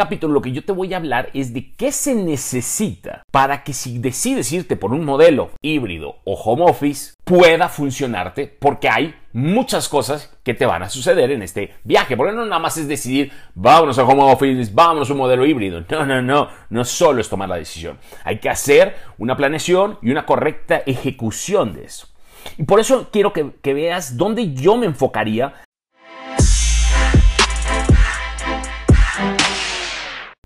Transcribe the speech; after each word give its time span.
capítulo 0.00 0.32
lo 0.32 0.40
que 0.40 0.52
yo 0.52 0.64
te 0.64 0.72
voy 0.72 0.94
a 0.94 0.96
hablar 0.96 1.28
es 1.34 1.52
de 1.52 1.72
qué 1.72 1.92
se 1.92 2.14
necesita 2.14 3.22
para 3.30 3.62
que 3.62 3.74
si 3.74 3.98
decides 3.98 4.50
irte 4.50 4.74
por 4.74 4.94
un 4.94 5.04
modelo 5.04 5.50
híbrido 5.60 6.16
o 6.24 6.40
home 6.40 6.64
office, 6.64 7.12
pueda 7.22 7.68
funcionarte 7.68 8.46
porque 8.46 8.88
hay 8.88 9.14
muchas 9.34 9.90
cosas 9.90 10.34
que 10.42 10.54
te 10.54 10.64
van 10.64 10.82
a 10.82 10.88
suceder 10.88 11.30
en 11.32 11.42
este 11.42 11.74
viaje. 11.84 12.16
Porque 12.16 12.32
no 12.32 12.46
nada 12.46 12.58
más 12.58 12.78
es 12.78 12.88
decidir, 12.88 13.30
vámonos 13.54 13.98
a 13.98 14.04
home 14.04 14.22
office, 14.32 14.70
vámonos 14.72 15.10
a 15.10 15.12
un 15.12 15.18
modelo 15.18 15.44
híbrido. 15.44 15.84
No, 15.90 16.06
no, 16.06 16.22
no, 16.22 16.48
no 16.70 16.84
solo 16.86 17.20
es 17.20 17.28
tomar 17.28 17.50
la 17.50 17.56
decisión. 17.56 17.98
Hay 18.24 18.38
que 18.38 18.48
hacer 18.48 18.96
una 19.18 19.36
planeación 19.36 19.98
y 20.00 20.10
una 20.10 20.24
correcta 20.24 20.78
ejecución 20.86 21.74
de 21.74 21.84
eso. 21.84 22.08
Y 22.56 22.62
por 22.62 22.80
eso 22.80 23.10
quiero 23.12 23.34
que, 23.34 23.50
que 23.60 23.74
veas 23.74 24.16
dónde 24.16 24.54
yo 24.54 24.78
me 24.78 24.86
enfocaría 24.86 25.52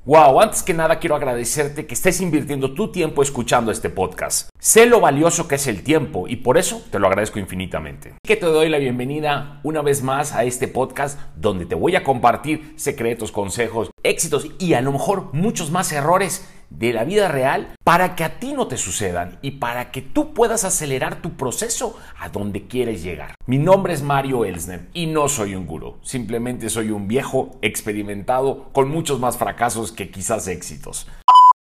Wow, 0.06 0.42
antes 0.42 0.62
que 0.62 0.74
nada 0.74 0.98
quiero 0.98 1.16
agradecerte 1.16 1.86
que 1.86 1.94
estés 1.94 2.20
invirtiendo 2.20 2.74
tu 2.74 2.92
tiempo 2.92 3.22
escuchando 3.22 3.72
este 3.72 3.88
podcast. 3.88 4.50
Sé 4.58 4.84
lo 4.84 5.00
valioso 5.00 5.48
que 5.48 5.54
es 5.54 5.66
el 5.66 5.82
tiempo 5.82 6.28
y 6.28 6.36
por 6.36 6.58
eso 6.58 6.82
te 6.90 6.98
lo 6.98 7.06
agradezco 7.06 7.38
infinitamente. 7.38 8.12
Que 8.22 8.36
te 8.36 8.44
doy 8.44 8.68
la 8.68 8.76
bienvenida 8.76 9.60
una 9.62 9.80
vez 9.80 10.02
más 10.02 10.34
a 10.34 10.44
este 10.44 10.68
podcast 10.68 11.18
donde 11.36 11.64
te 11.64 11.74
voy 11.74 11.96
a 11.96 12.04
compartir 12.04 12.74
secretos, 12.76 13.32
consejos, 13.32 13.92
éxitos 14.02 14.46
y 14.58 14.74
a 14.74 14.82
lo 14.82 14.92
mejor 14.92 15.32
muchos 15.32 15.70
más 15.70 15.90
errores 15.90 16.46
de 16.78 16.92
la 16.92 17.04
vida 17.04 17.28
real 17.28 17.74
para 17.84 18.16
que 18.16 18.24
a 18.24 18.38
ti 18.38 18.52
no 18.52 18.66
te 18.66 18.76
sucedan 18.76 19.38
y 19.42 19.52
para 19.52 19.90
que 19.90 20.02
tú 20.02 20.34
puedas 20.34 20.64
acelerar 20.64 21.22
tu 21.22 21.36
proceso 21.36 21.96
a 22.18 22.28
donde 22.28 22.66
quieres 22.66 23.02
llegar. 23.02 23.34
Mi 23.46 23.58
nombre 23.58 23.94
es 23.94 24.02
Mario 24.02 24.44
Elsner 24.44 24.88
y 24.92 25.06
no 25.06 25.28
soy 25.28 25.54
un 25.54 25.66
gurú, 25.66 25.96
simplemente 26.02 26.68
soy 26.68 26.90
un 26.90 27.06
viejo 27.06 27.58
experimentado 27.62 28.70
con 28.72 28.88
muchos 28.88 29.20
más 29.20 29.38
fracasos 29.38 29.92
que 29.92 30.10
quizás 30.10 30.48
éxitos. 30.48 31.06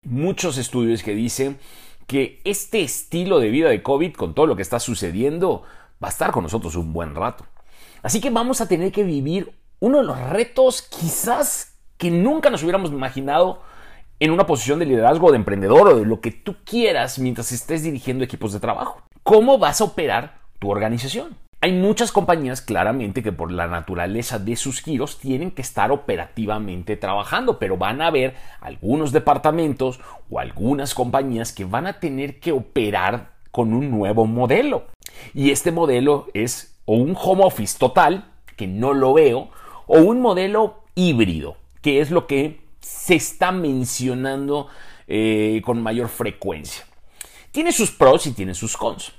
Muchos 0.04 0.58
estudios 0.58 1.02
que 1.02 1.14
dicen 1.14 1.58
que 2.06 2.40
este 2.44 2.82
estilo 2.82 3.38
de 3.38 3.50
vida 3.50 3.68
de 3.68 3.82
COVID, 3.82 4.14
con 4.14 4.34
todo 4.34 4.46
lo 4.46 4.56
que 4.56 4.62
está 4.62 4.80
sucediendo, 4.80 5.62
va 6.02 6.08
a 6.08 6.10
estar 6.10 6.32
con 6.32 6.42
nosotros 6.42 6.74
un 6.74 6.92
buen 6.92 7.14
rato. 7.14 7.46
Así 8.02 8.20
que 8.20 8.30
vamos 8.30 8.60
a 8.60 8.66
tener 8.66 8.90
que 8.90 9.04
vivir 9.04 9.52
uno 9.78 9.98
de 9.98 10.04
los 10.04 10.18
retos 10.18 10.82
quizás 10.82 11.74
que 11.98 12.10
nunca 12.10 12.50
nos 12.50 12.62
hubiéramos 12.62 12.90
imaginado 12.90 13.62
en 14.22 14.30
una 14.30 14.46
posición 14.46 14.78
de 14.78 14.86
liderazgo, 14.86 15.32
de 15.32 15.36
emprendedor 15.36 15.88
o 15.88 15.98
de 15.98 16.06
lo 16.06 16.20
que 16.20 16.30
tú 16.30 16.54
quieras 16.64 17.18
mientras 17.18 17.50
estés 17.50 17.82
dirigiendo 17.82 18.22
equipos 18.22 18.52
de 18.52 18.60
trabajo. 18.60 19.02
¿Cómo 19.24 19.58
vas 19.58 19.80
a 19.80 19.84
operar 19.84 20.38
tu 20.60 20.70
organización? 20.70 21.36
Hay 21.60 21.72
muchas 21.72 22.12
compañías 22.12 22.62
claramente 22.62 23.24
que 23.24 23.32
por 23.32 23.50
la 23.50 23.66
naturaleza 23.66 24.38
de 24.38 24.54
sus 24.54 24.80
giros 24.80 25.18
tienen 25.18 25.50
que 25.50 25.62
estar 25.62 25.90
operativamente 25.90 26.96
trabajando, 26.96 27.58
pero 27.58 27.76
van 27.76 28.00
a 28.00 28.06
haber 28.06 28.36
algunos 28.60 29.10
departamentos 29.10 29.98
o 30.30 30.38
algunas 30.38 30.94
compañías 30.94 31.52
que 31.52 31.64
van 31.64 31.88
a 31.88 31.98
tener 31.98 32.38
que 32.38 32.52
operar 32.52 33.32
con 33.50 33.72
un 33.72 33.90
nuevo 33.90 34.24
modelo. 34.26 34.84
Y 35.34 35.50
este 35.50 35.72
modelo 35.72 36.28
es 36.32 36.76
o 36.84 36.94
un 36.94 37.16
home 37.20 37.42
office 37.42 37.76
total, 37.76 38.26
que 38.56 38.68
no 38.68 38.92
lo 38.92 39.14
veo, 39.14 39.48
o 39.88 39.98
un 39.98 40.20
modelo 40.20 40.84
híbrido, 40.94 41.56
que 41.80 42.00
es 42.00 42.12
lo 42.12 42.28
que 42.28 42.61
se 42.82 43.14
está 43.14 43.52
mencionando 43.52 44.68
eh, 45.06 45.62
con 45.64 45.82
mayor 45.82 46.08
frecuencia. 46.08 46.84
Tiene 47.50 47.72
sus 47.72 47.90
pros 47.90 48.26
y 48.26 48.32
tiene 48.32 48.54
sus 48.54 48.76
cons. 48.76 49.12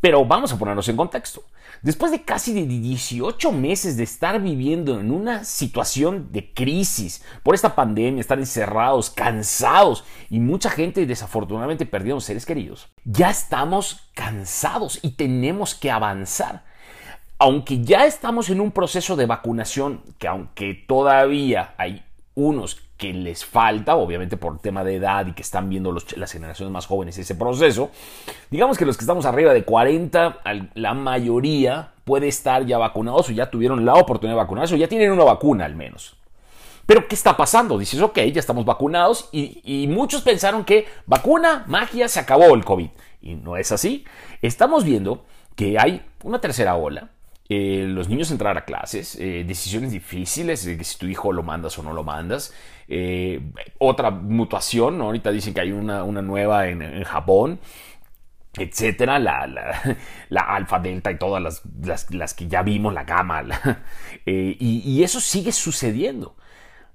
Pero 0.00 0.24
vamos 0.24 0.52
a 0.52 0.58
ponernos 0.58 0.88
en 0.88 0.96
contexto. 0.96 1.44
Después 1.82 2.12
de 2.12 2.22
casi 2.22 2.52
de 2.52 2.66
18 2.66 3.52
meses 3.52 3.96
de 3.96 4.04
estar 4.04 4.40
viviendo 4.40 5.00
en 5.00 5.10
una 5.10 5.44
situación 5.44 6.30
de 6.32 6.52
crisis 6.52 7.24
por 7.42 7.54
esta 7.54 7.74
pandemia, 7.74 8.20
estar 8.20 8.38
encerrados, 8.38 9.10
cansados 9.10 10.04
y 10.30 10.38
mucha 10.38 10.70
gente 10.70 11.06
desafortunadamente 11.06 11.86
perdió 11.86 12.20
seres 12.20 12.46
queridos, 12.46 12.88
ya 13.04 13.30
estamos 13.30 14.10
cansados 14.14 15.00
y 15.02 15.12
tenemos 15.12 15.74
que 15.74 15.90
avanzar. 15.90 16.64
Aunque 17.38 17.82
ya 17.82 18.06
estamos 18.06 18.48
en 18.50 18.60
un 18.60 18.70
proceso 18.70 19.16
de 19.16 19.26
vacunación, 19.26 20.02
que 20.18 20.28
aunque 20.28 20.74
todavía 20.74 21.74
hay 21.78 22.04
unos 22.34 22.80
que 23.02 23.12
les 23.12 23.44
falta, 23.44 23.96
obviamente 23.96 24.36
por 24.36 24.60
tema 24.60 24.84
de 24.84 24.94
edad 24.94 25.26
y 25.26 25.32
que 25.32 25.42
están 25.42 25.68
viendo 25.68 25.92
las 25.92 26.30
generaciones 26.30 26.72
más 26.72 26.86
jóvenes 26.86 27.18
ese 27.18 27.34
proceso, 27.34 27.90
digamos 28.48 28.78
que 28.78 28.86
los 28.86 28.96
que 28.96 29.02
estamos 29.02 29.26
arriba 29.26 29.52
de 29.52 29.64
40, 29.64 30.38
la 30.74 30.94
mayoría 30.94 31.94
puede 32.04 32.28
estar 32.28 32.64
ya 32.64 32.78
vacunados 32.78 33.28
o 33.28 33.32
ya 33.32 33.50
tuvieron 33.50 33.84
la 33.84 33.94
oportunidad 33.94 34.36
de 34.36 34.42
vacunarse 34.44 34.76
o 34.76 34.76
ya 34.76 34.86
tienen 34.86 35.10
una 35.10 35.24
vacuna 35.24 35.64
al 35.64 35.74
menos. 35.74 36.14
Pero 36.86 37.08
¿qué 37.08 37.16
está 37.16 37.36
pasando? 37.36 37.76
Dices, 37.76 38.00
ok, 38.00 38.20
ya 38.32 38.38
estamos 38.38 38.64
vacunados 38.64 39.28
y, 39.32 39.60
y 39.64 39.88
muchos 39.88 40.22
pensaron 40.22 40.64
que 40.64 40.86
vacuna, 41.04 41.64
magia, 41.66 42.06
se 42.06 42.20
acabó 42.20 42.54
el 42.54 42.64
COVID. 42.64 42.88
Y 43.20 43.34
no 43.34 43.56
es 43.56 43.72
así. 43.72 44.04
Estamos 44.42 44.84
viendo 44.84 45.24
que 45.56 45.76
hay 45.76 46.06
una 46.22 46.40
tercera 46.40 46.76
ola, 46.76 47.10
eh, 47.54 47.86
los 47.86 48.08
niños 48.08 48.30
entrar 48.30 48.56
a 48.56 48.64
clases, 48.64 49.14
eh, 49.16 49.44
decisiones 49.46 49.92
difíciles, 49.92 50.64
de 50.64 50.78
que 50.78 50.84
si 50.84 50.96
tu 50.96 51.06
hijo 51.06 51.32
lo 51.32 51.42
mandas 51.42 51.78
o 51.78 51.82
no 51.82 51.92
lo 51.92 52.02
mandas, 52.02 52.54
eh, 52.88 53.42
otra 53.78 54.10
mutación, 54.10 54.98
ahorita 55.02 55.30
dicen 55.30 55.52
que 55.52 55.60
hay 55.60 55.70
una, 55.70 56.02
nueva 56.22 56.68
en, 56.68 57.04
Japón, 57.04 57.60
etcétera, 58.58 59.18
la, 59.18 59.46
la, 60.30 60.40
alfa, 60.40 60.78
delta 60.78 61.10
y 61.10 61.18
todas 61.18 61.42
las, 61.42 61.62
las, 62.10 62.32
que 62.32 62.48
ya 62.48 62.62
vimos, 62.62 62.94
la 62.94 63.04
gamma, 63.04 63.44
y 64.24 65.02
eso 65.02 65.20
sigue 65.20 65.52
sucediendo. 65.52 66.36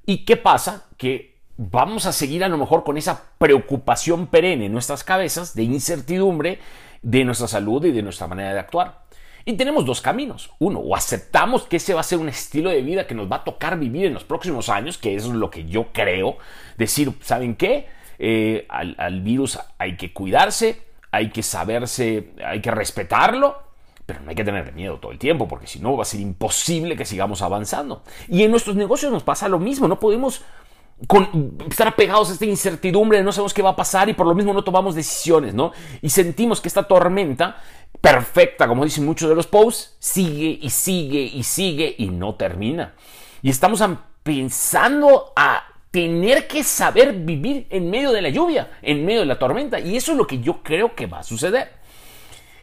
¿Y 0.08 0.26
qué 0.26 0.38
pasa? 0.38 0.88
Que 0.98 1.38
vamos 1.58 2.08
a 2.08 2.14
seguir 2.14 2.44
a 2.44 2.48
lo 2.48 2.58
mejor 2.58 2.84
con 2.84 2.98
esa 2.98 3.22
preocupación 3.38 4.26
perenne 4.26 4.66
en 4.66 4.72
nuestras 4.72 5.04
cabezas 5.04 5.54
de 5.54 5.64
incertidumbre 5.64 6.60
de 7.04 7.24
nuestra 7.26 7.48
salud 7.48 7.86
y 7.86 7.92
de 7.92 8.02
nuestra 8.02 8.28
manera 8.28 8.54
de 8.54 8.60
actuar. 8.60 9.07
Y 9.48 9.54
tenemos 9.54 9.86
dos 9.86 10.02
caminos. 10.02 10.52
Uno, 10.60 10.80
o 10.80 10.94
aceptamos 10.94 11.64
que 11.64 11.78
ese 11.78 11.94
va 11.94 12.02
a 12.02 12.04
ser 12.04 12.20
un 12.20 12.28
estilo 12.28 12.70
de 12.70 12.82
vida 12.82 13.08
que 13.08 13.16
nos 13.16 13.32
va 13.32 13.38
a 13.38 13.44
tocar 13.46 13.80
vivir 13.80 14.06
en 14.06 14.14
los 14.14 14.26
próximos 14.26 14.68
años, 14.68 14.98
que 14.98 15.16
es 15.16 15.26
lo 15.26 15.50
que 15.50 15.64
yo 15.64 15.88
creo. 15.94 16.38
Decir, 16.78 17.14
¿saben 17.22 17.56
qué? 17.56 17.88
Eh, 18.20 18.68
al, 18.68 19.22
virus 19.22 19.58
hay 19.78 19.96
que 19.96 20.12
cuidarse, 20.12 20.82
hay 21.12 21.30
que 21.30 21.44
saberse, 21.44 22.34
hay 22.44 22.60
que 22.60 22.72
respetarlo, 22.72 23.58
pero 24.06 24.20
no 24.20 24.32
hay 24.32 24.36
que 24.36 24.44
tener 24.44 24.74
miedo 24.74 24.98
todo 24.98 25.14
el 25.14 25.18
tiempo, 25.18 25.48
porque 25.48 25.68
si 25.68 25.80
no 25.80 25.96
va 25.96 26.02
a 26.02 26.06
ser 26.06 26.20
imposible 26.20 26.98
que 26.98 27.06
sigamos 27.06 27.42
avanzando. 27.42 28.04
Y 28.28 28.44
en 28.44 28.52
nuestros 28.52 28.76
negocios 28.76 29.14
nos 29.14 29.24
pasa 29.24 29.48
lo 29.48 29.60
mismo, 29.60 29.88
no 29.88 29.98
podemos 29.98 30.42
con, 31.06 31.58
estar 31.70 31.88
apegados 31.88 32.30
a 32.30 32.34
esta 32.34 32.46
incertidumbre, 32.46 33.22
no 33.22 33.32
sabemos 33.32 33.54
qué 33.54 33.62
va 33.62 33.72
a 33.72 33.76
pasar 33.76 34.10
y 34.10 34.14
por 34.14 34.26
lo 34.26 34.34
mismo 34.34 34.54
no 34.54 34.64
tomamos 34.64 34.96
decisiones, 34.96 35.54
¿no? 35.54 35.72
Y 36.02 36.10
sentimos 36.10 36.60
que 36.60 36.68
esta 36.68 36.84
tormenta 36.84 37.58
perfecta, 38.02 38.68
como 38.68 38.84
dicen 38.84 39.06
muchos 39.06 39.30
de 39.30 39.36
los 39.36 39.48
posts, 39.48 39.96
sigue 40.00 40.58
y 40.62 40.70
sigue 40.70 41.22
y 41.22 41.44
sigue 41.44 41.94
y 41.98 42.08
no 42.08 42.36
termina. 42.36 42.94
Y 43.42 43.50
estamos 43.50 43.84
pensando 44.24 45.34
a 45.36 45.64
tener 45.92 46.48
que 46.48 46.64
saber 46.64 47.14
vivir 47.14 47.68
en 47.70 47.90
medio 47.90 48.12
de 48.12 48.22
la 48.22 48.30
lluvia, 48.30 48.72
en 48.82 49.06
medio 49.06 49.22
de 49.22 49.26
la 49.28 49.40
tormenta. 49.40 49.80
Y 49.80 49.96
eso 49.96 50.12
es 50.14 50.18
lo 50.18 50.28
que 50.28 50.40
yo 50.40 50.62
creo 50.64 50.96
que 50.96 51.06
va 51.06 51.20
a 51.20 51.24
suceder. 51.24 51.72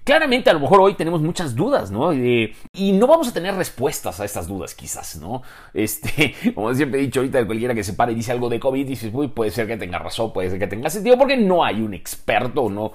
Claramente, 0.05 0.51
a 0.51 0.53
lo 0.53 0.61
mejor 0.61 0.83
hoy 0.83 0.95
tenemos 0.95 1.23
muchas 1.23 1.55
dudas, 1.55 1.91
¿no? 1.91 2.13
y 2.13 2.53
no 2.93 3.07
vamos 3.07 3.29
a 3.29 3.33
tener 3.33 3.55
respuestas 3.55 4.21
a 4.21 4.27
estas 4.27 4.47
dudas, 4.47 4.75
quizás, 4.75 5.17
¿no? 5.17 5.43
Este, 5.75 6.35
como 6.55 6.75
siempre 6.75 7.01
he 7.01 7.05
dicho 7.05 7.21
ahorita, 7.21 7.47
cualquiera 7.47 7.75
que 7.75 7.83
se 7.83 7.95
pare 7.95 8.13
y 8.13 8.17
dice 8.17 8.31
algo 8.31 8.51
de 8.51 8.61
COVID, 8.61 8.87
dices, 8.87 9.11
uy, 9.15 9.29
puede 9.29 9.51
ser 9.51 9.67
que 9.67 9.79
tenga 9.79 9.99
razón, 9.99 10.33
puede 10.33 10.51
ser 10.51 10.59
que 10.59 10.67
tenga 10.67 10.91
sentido, 10.91 11.17
porque 11.17 11.39
no 11.39 11.65
hay 11.65 11.81
un 11.81 11.95
experto, 11.95 12.69
¿no? 12.69 12.93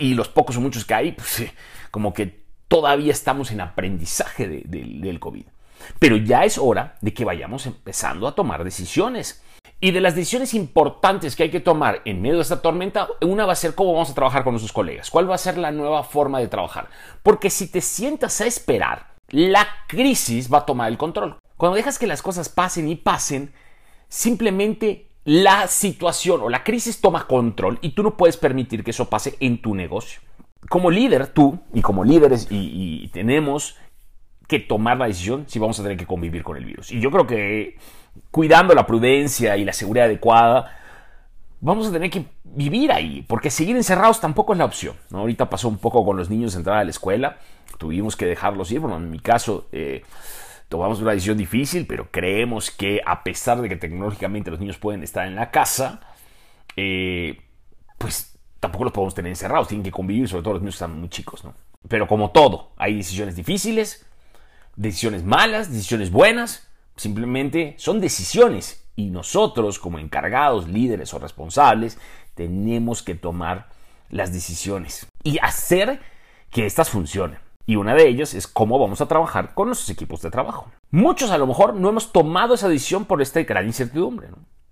y 0.00 0.14
los 0.14 0.28
pocos 0.28 0.56
o 0.56 0.60
muchos 0.60 0.84
que 0.84 0.94
hay, 0.94 1.12
pues, 1.12 1.44
como 1.92 2.12
que 2.12 2.42
todavía 2.66 3.12
estamos 3.12 3.52
en 3.52 3.60
aprendizaje 3.60 4.48
del 4.48 5.20
COVID. 5.20 5.44
Pero 5.98 6.16
ya 6.16 6.44
es 6.44 6.58
hora 6.58 6.96
de 7.00 7.14
que 7.14 7.24
vayamos 7.24 7.66
empezando 7.66 8.26
a 8.26 8.34
tomar 8.34 8.64
decisiones. 8.64 9.42
Y 9.80 9.92
de 9.92 10.00
las 10.00 10.16
decisiones 10.16 10.54
importantes 10.54 11.36
que 11.36 11.44
hay 11.44 11.50
que 11.50 11.60
tomar 11.60 12.02
en 12.04 12.20
medio 12.20 12.36
de 12.36 12.42
esta 12.42 12.60
tormenta, 12.60 13.08
una 13.20 13.46
va 13.46 13.52
a 13.52 13.56
ser 13.56 13.76
cómo 13.76 13.92
vamos 13.92 14.10
a 14.10 14.14
trabajar 14.14 14.42
con 14.42 14.52
nuestros 14.52 14.72
colegas, 14.72 15.08
cuál 15.08 15.30
va 15.30 15.36
a 15.36 15.38
ser 15.38 15.56
la 15.56 15.70
nueva 15.70 16.02
forma 16.02 16.40
de 16.40 16.48
trabajar. 16.48 16.88
Porque 17.22 17.48
si 17.48 17.70
te 17.70 17.80
sientas 17.80 18.40
a 18.40 18.46
esperar, 18.46 19.14
la 19.28 19.66
crisis 19.86 20.52
va 20.52 20.58
a 20.58 20.66
tomar 20.66 20.88
el 20.90 20.98
control. 20.98 21.38
Cuando 21.56 21.76
dejas 21.76 21.98
que 21.98 22.06
las 22.06 22.22
cosas 22.22 22.48
pasen 22.48 22.88
y 22.88 22.96
pasen, 22.96 23.52
simplemente 24.08 25.08
la 25.24 25.66
situación 25.66 26.40
o 26.40 26.48
la 26.48 26.64
crisis 26.64 27.00
toma 27.00 27.26
control 27.26 27.78
y 27.82 27.90
tú 27.90 28.02
no 28.02 28.16
puedes 28.16 28.36
permitir 28.36 28.82
que 28.82 28.92
eso 28.92 29.10
pase 29.10 29.36
en 29.40 29.60
tu 29.60 29.74
negocio. 29.74 30.20
Como 30.68 30.90
líder, 30.90 31.28
tú 31.28 31.60
y 31.74 31.82
como 31.82 32.02
líderes 32.02 32.48
y, 32.50 33.08
tenemos 33.08 33.76
que 34.46 34.58
tomar 34.58 34.96
la 34.96 35.06
decisión 35.06 35.44
si 35.46 35.58
vamos 35.58 35.78
a 35.78 35.82
tener 35.82 35.98
que 35.98 36.06
convivir 36.06 36.42
con 36.42 36.56
el 36.56 36.64
virus. 36.64 36.90
Y 36.90 37.00
yo 37.00 37.10
creo 37.10 37.26
que 37.26 37.76
cuidando 38.30 38.74
la 38.74 38.86
prudencia 38.86 39.56
y 39.56 39.64
la 39.64 39.72
seguridad 39.72 40.06
adecuada, 40.06 40.76
vamos 41.60 41.88
a 41.88 41.92
tener 41.92 42.10
que 42.10 42.26
vivir 42.44 42.92
ahí, 42.92 43.24
porque 43.28 43.50
seguir 43.50 43.76
encerrados 43.76 44.20
tampoco 44.20 44.52
es 44.52 44.58
la 44.58 44.64
opción. 44.64 44.96
Ahorita 45.12 45.50
pasó 45.50 45.68
un 45.68 45.78
poco 45.78 46.04
con 46.04 46.16
los 46.16 46.30
niños 46.30 46.54
entrar 46.54 46.78
a 46.78 46.84
la 46.84 46.90
escuela, 46.90 47.38
tuvimos 47.78 48.16
que 48.16 48.26
dejarlos 48.26 48.70
ir, 48.72 48.80
bueno, 48.80 48.96
en 48.96 49.10
mi 49.10 49.20
caso, 49.20 49.68
eh, 49.72 50.02
tomamos 50.68 51.00
una 51.00 51.12
decisión 51.12 51.38
difícil, 51.38 51.86
pero 51.86 52.10
creemos 52.10 52.70
que 52.70 53.00
a 53.04 53.22
pesar 53.22 53.60
de 53.60 53.68
que 53.68 53.76
tecnológicamente 53.76 54.50
los 54.50 54.60
niños 54.60 54.78
pueden 54.78 55.02
estar 55.02 55.26
en 55.26 55.34
la 55.34 55.50
casa, 55.50 56.00
eh, 56.76 57.40
pues 57.96 58.38
tampoco 58.60 58.84
los 58.84 58.92
podemos 58.92 59.14
tener 59.14 59.30
encerrados, 59.30 59.68
tienen 59.68 59.84
que 59.84 59.90
convivir, 59.90 60.28
sobre 60.28 60.42
todo 60.42 60.54
los 60.54 60.62
niños 60.62 60.74
están 60.74 60.98
muy 60.98 61.08
chicos, 61.08 61.44
¿no? 61.44 61.54
Pero 61.88 62.06
como 62.08 62.30
todo, 62.30 62.72
hay 62.76 62.96
decisiones 62.96 63.36
difíciles, 63.36 64.06
decisiones 64.76 65.24
malas, 65.24 65.70
decisiones 65.70 66.10
buenas, 66.10 66.67
simplemente 66.98 67.74
son 67.78 68.00
decisiones 68.00 68.84
y 68.96 69.10
nosotros 69.10 69.78
como 69.78 69.98
encargados, 69.98 70.68
líderes 70.68 71.14
o 71.14 71.18
responsables 71.18 71.98
tenemos 72.34 73.02
que 73.02 73.14
tomar 73.14 73.68
las 74.10 74.32
decisiones 74.32 75.06
y 75.22 75.38
hacer 75.38 76.00
que 76.50 76.66
éstas 76.66 76.90
funcionen. 76.90 77.38
Y 77.66 77.76
una 77.76 77.94
de 77.94 78.08
ellas 78.08 78.34
es 78.34 78.46
cómo 78.46 78.78
vamos 78.78 79.00
a 79.00 79.08
trabajar 79.08 79.54
con 79.54 79.68
nuestros 79.68 79.90
equipos 79.90 80.22
de 80.22 80.30
trabajo. 80.30 80.70
Muchos 80.90 81.30
a 81.30 81.38
lo 81.38 81.46
mejor 81.46 81.74
no 81.74 81.90
hemos 81.90 82.12
tomado 82.12 82.54
esa 82.54 82.68
decisión 82.68 83.04
por 83.04 83.20
esta 83.20 83.42
gran 83.42 83.66
incertidumbre. 83.66 84.28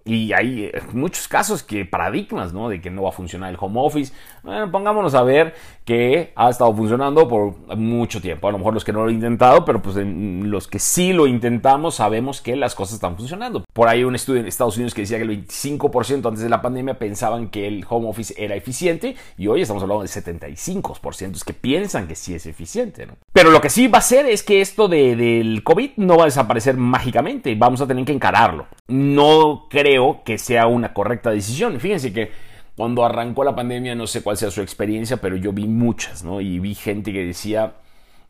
Y 0.07 0.33
hay 0.33 0.67
eh, 0.67 0.83
muchos 0.93 1.27
casos 1.27 1.65
que 1.65 1.85
paradigmas, 1.85 2.53
¿no? 2.53 2.69
De 2.69 2.81
que 2.81 2.91
no 2.91 3.03
va 3.03 3.09
a 3.09 3.13
funcionar 3.13 3.51
el 3.51 3.57
home 3.61 3.81
office. 3.81 4.15
Bueno, 4.45 4.71
pongámonos 4.71 5.15
a 5.15 5.23
ver 5.23 5.55
que 5.85 6.33
ha 6.37 6.49
estado 6.49 6.73
funcionando 6.73 7.27
por 7.27 7.77
mucho 7.77 8.21
tiempo. 8.21 8.47
A 8.47 8.53
lo 8.53 8.59
mejor 8.59 8.73
los 8.73 8.85
que 8.85 8.93
no 8.93 9.01
lo 9.01 9.09
han 9.09 9.17
intentado, 9.17 9.65
pero 9.65 9.83
pues 9.83 9.97
los 9.97 10.69
que 10.69 10.79
sí 10.79 11.13
lo 11.13 11.27
intentamos 11.27 11.97
sabemos 11.97 12.41
que 12.41 12.55
las 12.55 12.77
cosas 12.77 12.95
están 12.95 13.17
funcionando. 13.17 13.66
Por 13.77 13.89
ahí 13.89 14.05
un 14.05 14.15
estudio 14.15 14.41
en 14.41 14.47
Estados 14.47 14.79
Unidos 14.79 14.95
que 14.95 15.03
decía 15.03 15.19
que 15.19 15.25
el 15.25 15.47
25% 15.47 16.27
antes 16.27 16.43
de 16.43 16.49
la 16.49 16.63
pandemia 16.63 16.99
pensaban 16.99 17.51
que 17.51 17.69
el 17.69 17.85
home 17.87 18.09
office 18.09 18.33
era 18.39 18.55
eficiente 18.55 19.15
y 19.37 19.49
hoy 19.49 19.61
estamos 19.61 19.83
hablando 19.83 20.03
del 20.03 20.11
75% 20.11 21.45
que 21.45 21.53
piensan 21.53 22.09
que 22.09 22.15
sí 22.15 22.35
es 22.35 22.47
eficiente. 22.47 23.07
Pero 23.35 23.51
lo 23.51 23.61
que 23.61 23.69
sí 23.69 23.87
va 23.87 23.99
a 23.99 24.01
ser 24.01 24.25
es 24.25 24.43
que 24.43 24.63
esto 24.63 24.89
de, 24.89 25.15
del 25.15 25.63
COVID 25.63 25.91
no 25.97 26.17
va 26.17 26.23
a 26.23 26.25
desaparecer 26.25 26.79
mágicamente. 26.79 27.55
Vamos 27.55 27.83
a 27.83 27.87
tener 27.87 28.07
que 28.07 28.13
encararlo. 28.13 28.67
No 28.89 29.67
creo 29.69 30.23
que 30.25 30.39
sea 30.39 30.69
una 30.69 30.95
correcta 30.95 31.29
decisión. 31.29 31.79
Fíjense 31.79 32.15
que 32.15 32.31
cuando 32.79 33.05
arrancó 33.05 33.45
la 33.45 33.55
pandemia, 33.55 33.95
no 33.95 34.07
sé 34.07 34.23
cuál 34.23 34.39
sea 34.39 34.51
su 34.51 34.63
experiencia, 34.63 35.19
pero 35.19 35.37
yo 35.37 35.53
vi 35.53 35.67
muchas, 35.67 36.25
¿no? 36.25 36.41
Y 36.41 36.61
vi 36.61 36.75
gente 36.75 37.13
que 37.13 37.27
decía, 37.27 37.75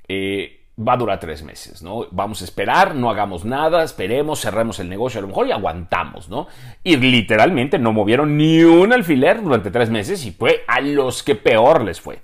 eh, 0.08 0.55
va 0.78 0.92
a 0.92 0.96
durar 0.96 1.20
tres 1.20 1.42
meses, 1.42 1.82
¿no? 1.82 2.06
Vamos 2.10 2.42
a 2.42 2.44
esperar, 2.44 2.94
no 2.94 3.08
hagamos 3.10 3.44
nada, 3.44 3.82
esperemos, 3.82 4.42
cerremos 4.42 4.78
el 4.78 4.88
negocio 4.88 5.18
a 5.18 5.22
lo 5.22 5.28
mejor 5.28 5.46
y 5.46 5.52
aguantamos, 5.52 6.28
¿no? 6.28 6.48
Y 6.84 6.96
literalmente 6.96 7.78
no 7.78 7.92
movieron 7.92 8.36
ni 8.36 8.62
un 8.62 8.92
alfiler 8.92 9.42
durante 9.42 9.70
tres 9.70 9.88
meses 9.88 10.24
y 10.26 10.32
fue 10.32 10.64
a 10.68 10.80
los 10.80 11.22
que 11.22 11.34
peor 11.34 11.82
les 11.82 12.00
fue. 12.00 12.20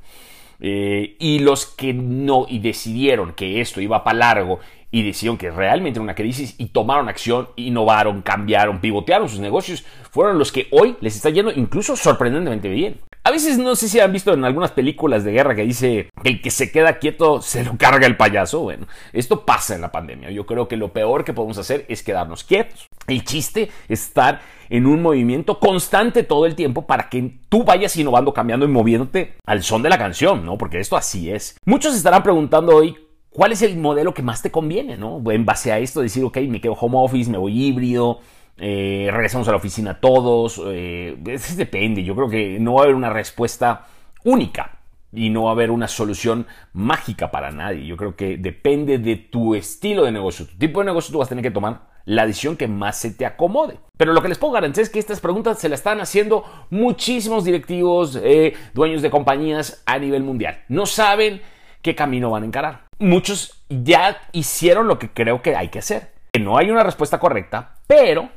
Eh, 0.61 1.17
y 1.19 1.41
los 1.41 1.67
que 1.67 1.93
no 1.93 2.47
y 2.49 2.61
decidieron 2.61 3.33
que 3.33 3.61
esto 3.61 3.81
iba 3.81 4.05
para 4.05 4.19
largo 4.19 4.61
y 4.93 5.03
decidieron 5.03 5.39
que 5.39 5.51
realmente 5.51 5.99
era 5.99 6.05
una 6.05 6.15
crisis 6.15 6.55
y 6.59 6.67
tomaron 6.67 7.09
acción, 7.09 7.49
innovaron, 7.57 8.23
cambiaron, 8.23 8.81
pivotearon 8.81 9.29
sus 9.29 9.41
negocios, 9.41 9.85
fueron 10.11 10.39
los 10.39 10.53
que 10.53 10.69
hoy 10.71 10.97
les 11.01 11.17
está 11.17 11.31
yendo 11.31 11.51
incluso 11.51 11.97
sorprendentemente 11.97 12.69
bien. 12.69 13.01
A 13.25 13.31
veces 13.31 13.57
no 13.57 13.77
sé 13.77 13.89
si 13.89 14.01
han 14.01 14.13
visto 14.13 14.33
en 14.33 14.45
algunas 14.45 14.73
películas 14.73 15.23
de 15.23 15.31
guerra 15.31 15.55
que 15.55 15.63
dice 15.63 16.11
el 16.25 16.43
que 16.43 16.51
se 16.51 16.73
queda 16.73 16.99
quieto 16.99 17.41
se 17.41 17.63
lo 17.63 17.77
carga 17.79 18.05
el 18.09 18.17
payaso. 18.17 18.61
Bueno, 18.63 18.89
esto 19.13 19.47
pasa 19.47 19.77
en 19.77 19.81
la 19.81 19.93
pandemia. 19.93 20.31
Yo 20.31 20.45
creo 20.45 20.67
que 20.67 20.77
lo 20.77 20.93
peor 20.93 21.25
que 21.25 21.33
podemos 21.33 21.57
hacer 21.57 21.87
es 21.89 22.03
quedarnos 22.03 22.43
quietos. 22.43 22.89
El 23.07 23.25
chiste 23.25 23.71
es 23.89 24.03
estar 24.09 24.41
en 24.71 24.87
un 24.87 25.03
movimiento 25.03 25.61
constante 25.61 26.25
todo 26.25 26.47
el 26.47 26.57
tiempo 26.57 26.85
para 26.85 27.09
que 27.09 27.39
tú 27.49 27.63
vayas 27.63 27.97
innovando, 27.97 28.35
cambiando 28.35 28.67
y 28.67 28.71
moviéndote 28.71 29.35
al 29.47 29.63
son 29.63 29.83
de 29.83 29.91
la 29.91 29.99
canción, 29.99 30.45
¿no? 30.45 30.59
Porque 30.59 30.81
esto 30.81 30.97
así 30.97 31.31
es. 31.31 31.57
Muchos 31.65 31.95
estarán 31.95 32.25
preguntando 32.25 32.75
hoy 32.75 32.97
cuál 33.31 33.53
es 33.53 33.63
el 33.63 33.77
modelo 33.77 34.15
que 34.15 34.23
más 34.23 34.43
te 34.43 34.51
conviene, 34.51 34.97
¿no? 34.97 35.23
En 35.31 35.45
base 35.45 35.71
a 35.71 35.79
esto, 35.79 36.01
decir, 36.01 36.25
ok, 36.25 36.39
me 36.49 36.61
quedo 36.61 36.73
home 36.73 36.97
office, 36.99 37.31
me 37.31 37.39
voy 37.39 37.67
híbrido, 37.67 38.19
eh, 38.65 39.11
regresamos 39.11 39.49
a 39.49 39.51
la 39.51 39.57
oficina 39.57 39.99
todos. 39.99 40.63
Eh, 40.67 41.17
depende, 41.57 42.05
yo 42.05 42.15
creo 42.15 42.29
que 42.29 42.61
no 42.61 42.75
va 42.75 42.83
a 42.83 42.85
haber 42.85 42.95
una 42.95 43.11
respuesta 43.11 43.89
única 44.23 44.79
y 45.13 45.31
no 45.31 45.45
va 45.45 45.51
a 45.51 45.53
haber 45.55 45.73
una 45.73 45.89
solución 45.89 46.47
mágica 46.73 47.33
para 47.33 47.51
nadie. 47.51 47.85
Yo 47.85 47.97
creo 47.97 48.15
que 48.15 48.37
depende 48.37 48.99
de 48.99 49.17
tu 49.17 49.57
estilo 49.57 50.05
de 50.05 50.13
negocio, 50.13 50.47
tu 50.47 50.57
tipo 50.57 50.79
de 50.79 50.87
negocio, 50.87 51.11
tú 51.11 51.19
vas 51.19 51.27
a 51.27 51.31
tener 51.31 51.43
que 51.43 51.51
tomar 51.51 51.91
la 52.05 52.25
decisión 52.25 52.57
que 52.57 52.69
más 52.69 52.99
se 52.99 53.11
te 53.11 53.27
acomode. 53.27 53.81
Pero 53.97 54.13
lo 54.13 54.23
que 54.23 54.29
les 54.29 54.39
puedo 54.39 54.53
garantizar 54.53 54.85
es 54.85 54.91
que 54.91 55.01
estas 55.01 55.19
preguntas 55.19 55.59
se 55.59 55.69
las 55.69 55.81
están 55.81 56.01
haciendo 56.01 56.45
muchísimos 56.71 57.45
directivos, 57.45 58.17
eh, 58.23 58.55
dueños 58.75 59.03
de 59.03 59.11
compañías 59.11 59.83
a 59.87 59.99
nivel 59.99 60.23
mundial. 60.23 60.63
No 60.69 60.87
saben 60.87 61.43
qué 61.83 61.97
camino 61.97 62.31
van 62.31 62.45
a 62.45 62.47
encarar. 62.47 62.85
Muchos 63.01 63.65
ya 63.69 64.19
hicieron 64.31 64.87
lo 64.87 65.01
que 65.01 65.11
creo 65.11 65.43
que 65.43 65.57
hay 65.57 65.69
que 65.69 65.81
hacer. 65.81 66.13
Que 66.33 66.39
no 66.39 66.57
hay 66.57 66.71
una 66.71 66.85
respuesta 66.85 67.19
correcta, 67.19 67.75
pero 67.89 68.31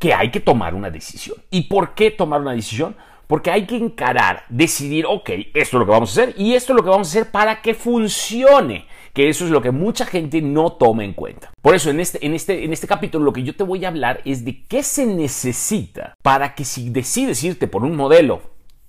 que 0.00 0.14
hay 0.14 0.30
que 0.30 0.40
tomar 0.40 0.74
una 0.74 0.90
decisión. 0.90 1.36
¿Y 1.50 1.64
por 1.64 1.94
qué 1.94 2.10
tomar 2.10 2.40
una 2.40 2.52
decisión? 2.52 2.96
Porque 3.26 3.50
hay 3.50 3.66
que 3.66 3.76
encarar, 3.76 4.44
decidir, 4.48 5.04
ok, 5.06 5.30
esto 5.54 5.58
es 5.60 5.72
lo 5.74 5.84
que 5.84 5.92
vamos 5.92 6.18
a 6.18 6.22
hacer 6.22 6.34
y 6.36 6.54
esto 6.54 6.72
es 6.72 6.76
lo 6.78 6.82
que 6.82 6.90
vamos 6.90 7.06
a 7.06 7.10
hacer 7.10 7.30
para 7.30 7.62
que 7.62 7.74
funcione. 7.74 8.86
Que 9.12 9.28
eso 9.28 9.44
es 9.44 9.50
lo 9.50 9.60
que 9.60 9.70
mucha 9.70 10.06
gente 10.06 10.40
no 10.40 10.72
toma 10.72 11.04
en 11.04 11.12
cuenta. 11.12 11.52
Por 11.60 11.74
eso 11.74 11.90
en 11.90 12.00
este, 12.00 12.24
en 12.24 12.34
este, 12.34 12.64
en 12.64 12.72
este 12.72 12.86
capítulo 12.86 13.24
lo 13.24 13.32
que 13.32 13.42
yo 13.42 13.54
te 13.54 13.62
voy 13.62 13.84
a 13.84 13.88
hablar 13.88 14.22
es 14.24 14.44
de 14.44 14.64
qué 14.66 14.82
se 14.82 15.04
necesita 15.04 16.14
para 16.22 16.54
que 16.54 16.64
si 16.64 16.90
decides 16.90 17.44
irte 17.44 17.68
por 17.68 17.84
un 17.84 17.94
modelo 17.94 18.40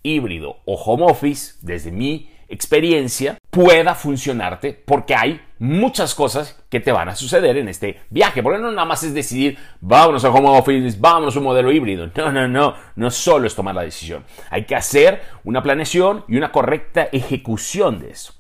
híbrido 0.04 0.58
o 0.66 0.76
home 0.76 1.04
office, 1.04 1.56
desde 1.62 1.92
mi 1.92 2.30
experiencia 2.48 3.38
pueda 3.50 3.96
funcionarte 3.96 4.74
porque 4.74 5.16
hay 5.16 5.42
muchas 5.60 6.16
cosas 6.16 6.61
que 6.72 6.80
te 6.80 6.94
van 6.94 7.10
a 7.10 7.16
suceder 7.16 7.58
en 7.58 7.68
este 7.68 8.00
viaje. 8.10 8.42
Porque 8.42 8.58
no 8.58 8.72
nada 8.72 8.86
más 8.86 9.04
es 9.04 9.14
decidir, 9.14 9.58
vámonos 9.82 10.24
a 10.24 10.30
home 10.30 10.58
office, 10.58 10.98
vámonos 11.00 11.36
a 11.36 11.40
un 11.40 11.46
modelo 11.46 11.70
híbrido. 11.72 12.10
No, 12.16 12.32
no, 12.32 12.48
no. 12.48 12.76
No 12.96 13.12
solo 13.12 13.46
es 13.46 13.54
tomar 13.54 13.76
la 13.76 13.82
decisión. 13.82 14.24
Hay 14.50 14.64
que 14.66 14.76
hacer 14.76 15.22
una 15.44 15.62
planeación 15.62 16.24
y 16.30 16.38
una 16.38 16.52
correcta 16.52 17.10
ejecución 17.12 18.00
de 18.00 18.12
eso. 18.12 18.34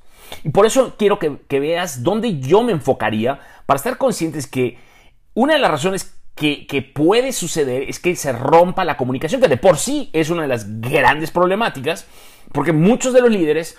Y 0.45 0.49
por 0.49 0.65
eso 0.65 0.95
quiero 0.97 1.19
que, 1.19 1.59
veas 1.59 2.03
dónde 2.03 2.39
yo 2.39 2.63
me 2.63 2.71
enfocaría 2.71 3.41
para 3.65 3.77
estar 3.77 3.97
conscientes 3.97 4.47
que 4.47 4.79
una 5.33 5.53
de 5.53 5.59
las 5.59 5.71
razones 5.71 6.15
que, 6.35 6.91
puede 6.95 7.33
suceder 7.33 7.83
es 7.89 7.99
que 7.99 8.15
se 8.15 8.31
rompa 8.31 8.85
la 8.85 8.95
comunicación, 8.95 9.41
que 9.41 9.49
de 9.49 9.57
por 9.57 9.77
sí 9.77 10.09
es 10.13 10.29
una 10.29 10.43
de 10.43 10.47
las 10.47 10.79
grandes 10.79 11.31
problemáticas, 11.31 12.07
porque 12.53 12.71
muchos 12.71 13.13
de 13.13 13.21
los 13.21 13.29
líderes 13.29 13.77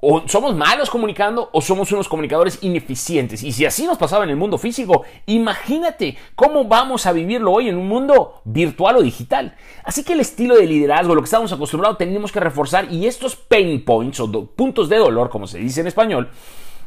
o 0.00 0.22
somos 0.28 0.54
malos 0.54 0.90
comunicando 0.90 1.50
o 1.52 1.60
somos 1.60 1.90
unos 1.90 2.08
comunicadores 2.08 2.58
ineficientes. 2.62 3.42
Y 3.42 3.52
si 3.52 3.64
así 3.64 3.84
nos 3.84 3.98
pasaba 3.98 4.24
en 4.24 4.30
el 4.30 4.36
mundo 4.36 4.56
físico, 4.58 5.04
imagínate 5.26 6.16
cómo 6.34 6.64
vamos 6.64 7.06
a 7.06 7.12
vivirlo 7.12 7.52
hoy 7.52 7.68
en 7.68 7.76
un 7.76 7.88
mundo 7.88 8.40
virtual 8.44 8.96
o 8.96 9.02
digital. 9.02 9.56
Así 9.84 10.04
que 10.04 10.12
el 10.12 10.20
estilo 10.20 10.56
de 10.56 10.66
liderazgo, 10.66 11.14
lo 11.14 11.20
que 11.20 11.26
estamos 11.26 11.52
acostumbrados, 11.52 11.98
tenemos 11.98 12.30
que 12.30 12.40
reforzar 12.40 12.92
y 12.92 13.06
estos 13.06 13.34
pain 13.34 13.84
points 13.84 14.20
o 14.20 14.30
puntos 14.46 14.88
de 14.88 14.96
dolor, 14.96 15.30
como 15.30 15.46
se 15.46 15.58
dice 15.58 15.80
en 15.80 15.88
español, 15.88 16.30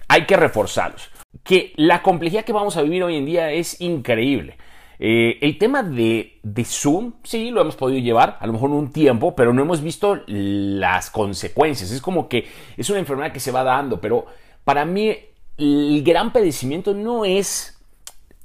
hay 0.08 0.26
que 0.26 0.38
reforzarlos. 0.38 1.10
Que 1.44 1.74
la 1.76 2.02
complejidad 2.02 2.46
que 2.46 2.54
vamos 2.54 2.78
a 2.78 2.82
vivir 2.82 3.04
hoy 3.04 3.18
en 3.18 3.26
día 3.26 3.52
es 3.52 3.82
increíble. 3.82 4.58
Eh, 5.04 5.40
el 5.42 5.58
tema 5.58 5.82
de, 5.82 6.38
de, 6.44 6.64
Zoom, 6.64 7.14
sí, 7.24 7.50
lo 7.50 7.62
hemos 7.62 7.76
podido 7.76 8.00
llevar, 8.00 8.38
a 8.40 8.46
lo 8.46 8.54
mejor 8.54 8.70
un 8.70 8.92
tiempo, 8.92 9.36
pero 9.36 9.52
no 9.52 9.64
hemos 9.64 9.82
visto 9.82 10.20
las 10.28 11.10
consecuencias. 11.10 11.90
Es 11.90 12.02
como 12.02 12.30
que 12.30 12.48
es 12.78 12.88
una 12.92 13.00
enfermedad 13.00 13.34
que 13.34 13.40
se 13.40 13.52
va 13.52 13.64
dando, 13.64 14.00
pero 14.00 14.28
para 14.64 14.86
mí 14.86 15.18
el 15.58 16.04
gran 16.04 16.32
padecimiento 16.32 16.94
no 16.94 17.26
es... 17.26 17.80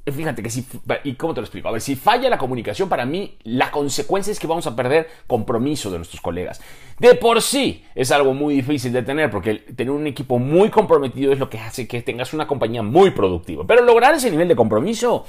Fíjate 0.07 0.43
que 0.43 0.49
si, 0.49 0.65
¿y 1.05 1.15
cómo 1.15 1.35
te 1.35 1.41
lo 1.41 1.45
explico? 1.45 1.69
A 1.69 1.73
ver, 1.73 1.81
si 1.83 1.95
falla 1.95 2.31
la 2.31 2.39
comunicación, 2.39 2.89
para 2.89 3.05
mí 3.05 3.37
la 3.43 3.71
consecuencia 3.71 4.31
es 4.31 4.39
que 4.39 4.47
vamos 4.47 4.67
a 4.67 4.75
perder 4.75 5.09
compromiso 5.27 5.91
de 5.91 5.99
nuestros 5.99 6.23
colegas. 6.23 6.63
De 6.99 7.17
por 7.17 7.43
sí 7.43 7.85
es 7.95 8.13
algo 8.13 8.33
muy 8.33 8.55
difícil 8.55 8.93
de 8.93 9.03
tener, 9.03 9.31
porque 9.31 9.57
tener 9.57 9.91
un 9.91 10.07
equipo 10.07 10.39
muy 10.39 10.71
comprometido 10.71 11.33
es 11.33 11.39
lo 11.39 11.51
que 11.51 11.59
hace 11.59 11.87
que 11.87 12.01
tengas 12.01 12.33
una 12.33 12.47
compañía 12.47 12.83
muy 12.83 13.11
productiva. 13.11 13.65
Pero 13.67 13.83
lograr 13.83 14.15
ese 14.15 14.31
nivel 14.31 14.47
de 14.49 14.57
compromiso 14.57 15.27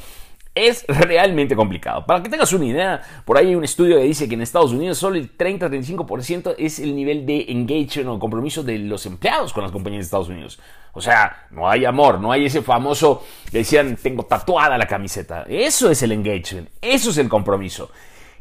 es 0.58 0.86
realmente 0.88 1.56
complicado. 1.56 2.06
Para 2.06 2.24
que 2.24 2.30
tengas 2.30 2.52
una 2.54 2.66
idea, 2.66 3.02
por 3.26 3.38
ahí 3.38 3.48
hay 3.48 3.56
un 3.56 3.64
estudio 3.64 3.98
que 3.98 4.04
dice 4.04 4.28
que 4.28 4.36
en 4.36 4.42
Estados 4.42 4.72
Unidos 4.72 4.98
solo 4.98 5.16
el 5.16 5.38
30-35% 5.38 6.56
es 6.58 6.80
el 6.80 6.96
nivel 6.96 7.26
de 7.26 7.46
engagement 7.50 8.10
o 8.10 8.20
compromiso 8.20 8.64
de 8.64 8.80
los 8.80 9.06
empleados 9.06 9.54
con 9.54 9.64
las 9.64 9.72
compañías 9.72 10.02
de 10.02 10.06
Estados 10.06 10.30
Unidos. 10.30 10.60
O 10.94 11.02
sea, 11.02 11.48
no 11.52 11.70
hay 11.70 11.86
amor, 11.86 12.20
no 12.20 12.32
hay 12.32 12.46
ese 12.46 12.62
famoso 12.62 13.24
que 13.52 13.60
decían 13.60 13.98
tengo 14.02 14.24
tatuada 14.24 14.78
la 14.78 14.88
camiseta. 14.88 15.46
Eso 15.48 15.92
es 15.92 16.02
el 16.02 16.12
engagement, 16.12 16.70
eso 16.82 17.12
es 17.12 17.18
el 17.18 17.30
compromiso. 17.30 17.92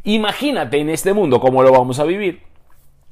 Imagínate 0.04 0.78
en 0.78 0.88
este 0.88 1.12
mundo 1.12 1.40
cómo 1.40 1.62
lo 1.62 1.72
vamos 1.72 1.98
a 1.98 2.04
vivir. 2.04 2.42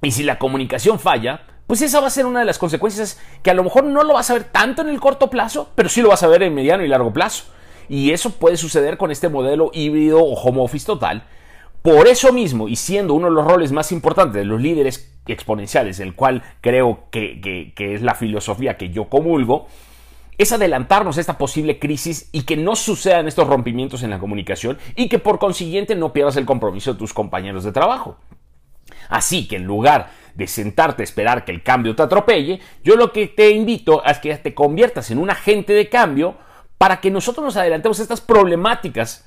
Y 0.00 0.10
si 0.12 0.22
la 0.22 0.38
comunicación 0.38 0.98
falla, 0.98 1.42
pues 1.66 1.82
esa 1.82 2.00
va 2.00 2.08
a 2.08 2.10
ser 2.10 2.26
una 2.26 2.40
de 2.40 2.44
las 2.44 2.58
consecuencias 2.58 3.20
que 3.42 3.50
a 3.50 3.54
lo 3.54 3.64
mejor 3.64 3.84
no 3.84 4.02
lo 4.02 4.14
vas 4.14 4.30
a 4.30 4.34
ver 4.34 4.44
tanto 4.44 4.82
en 4.82 4.88
el 4.88 5.00
corto 5.00 5.30
plazo, 5.30 5.70
pero 5.74 5.88
sí 5.88 6.02
lo 6.02 6.10
vas 6.10 6.22
a 6.22 6.28
ver 6.28 6.42
en 6.42 6.54
mediano 6.54 6.84
y 6.84 6.88
largo 6.88 7.12
plazo. 7.12 7.44
Y 7.88 8.12
eso 8.12 8.30
puede 8.30 8.56
suceder 8.56 8.96
con 8.96 9.10
este 9.10 9.28
modelo 9.28 9.70
híbrido 9.72 10.22
o 10.22 10.34
home 10.34 10.60
office 10.60 10.86
total. 10.86 11.24
Por 11.82 12.08
eso 12.08 12.32
mismo, 12.32 12.66
y 12.68 12.76
siendo 12.76 13.12
uno 13.12 13.26
de 13.26 13.34
los 13.34 13.46
roles 13.46 13.70
más 13.70 13.92
importantes 13.92 14.34
de 14.34 14.46
los 14.46 14.58
líderes 14.58 15.14
exponenciales, 15.26 16.00
el 16.00 16.14
cual 16.14 16.42
creo 16.62 17.08
que, 17.10 17.74
es 17.76 18.00
la 18.00 18.14
filosofía 18.14 18.78
que 18.78 18.88
yo 18.88 19.10
comulgo, 19.10 19.66
es 20.38 20.50
adelantarnos 20.52 21.18
a 21.18 21.20
esta 21.20 21.36
posible 21.36 21.78
crisis 21.78 22.30
y 22.32 22.42
que 22.42 22.56
no 22.56 22.74
sucedan 22.74 23.28
estos 23.28 23.46
rompimientos 23.46 24.02
en 24.02 24.08
la 24.08 24.18
comunicación 24.18 24.78
y 24.96 25.08
que 25.08 25.18
por 25.18 25.38
consiguiente 25.38 25.94
no 25.94 26.12
pierdas 26.12 26.36
el 26.36 26.46
compromiso 26.46 26.94
de 26.94 26.98
tus 26.98 27.12
compañeros 27.12 27.64
de 27.64 27.72
trabajo. 27.72 28.16
Así 29.10 29.46
que 29.46 29.56
en 29.56 29.64
lugar 29.64 30.10
de 30.34 30.46
sentarte 30.46 31.02
a 31.02 31.04
esperar 31.04 31.44
que 31.44 31.52
el 31.52 31.62
cambio 31.62 31.94
te 31.94 32.02
atropelle, 32.02 32.60
yo 32.82 32.96
lo 32.96 33.12
que 33.12 33.28
te 33.28 33.50
invito 33.50 34.02
es 34.04 34.18
que 34.18 34.34
te 34.36 34.54
conviertas 34.54 35.10
en 35.10 35.18
un 35.18 35.30
agente 35.30 35.72
de 35.72 35.88
cambio 35.88 36.36
para 36.78 37.00
que 37.00 37.10
nosotros 37.10 37.44
nos 37.44 37.56
adelantemos 37.56 37.98
a 37.98 38.02
estas 38.02 38.20
problemáticas, 38.20 39.26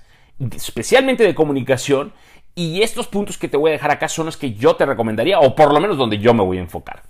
especialmente 0.56 1.24
de 1.24 1.36
comunicación, 1.36 2.14
y 2.56 2.82
estos 2.82 3.08
puntos 3.08 3.38
que 3.38 3.48
te 3.48 3.58
voy 3.58 3.70
a 3.70 3.74
dejar 3.74 3.92
acá 3.92 4.10
son 4.10 4.26
los 4.26 4.38
que 4.38 4.54
yo 4.54 4.76
te 4.76 4.86
recomendaría, 4.86 5.40
o 5.40 5.56
por 5.56 5.74
lo 5.74 5.80
menos 5.80 5.98
donde 5.98 6.18
yo 6.18 6.34
me 6.34 6.44
voy 6.44 6.58
a 6.58 6.62
enfocar. 6.62 7.04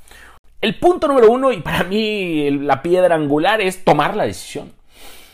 El 0.60 0.78
punto 0.80 1.08
número 1.08 1.32
uno, 1.32 1.52
y 1.52 1.62
para 1.62 1.84
mí 1.84 2.50
la 2.52 2.82
piedra 2.82 3.16
angular, 3.16 3.62
es 3.62 3.84
tomar 3.84 4.16
la 4.16 4.26
decisión. 4.26 4.74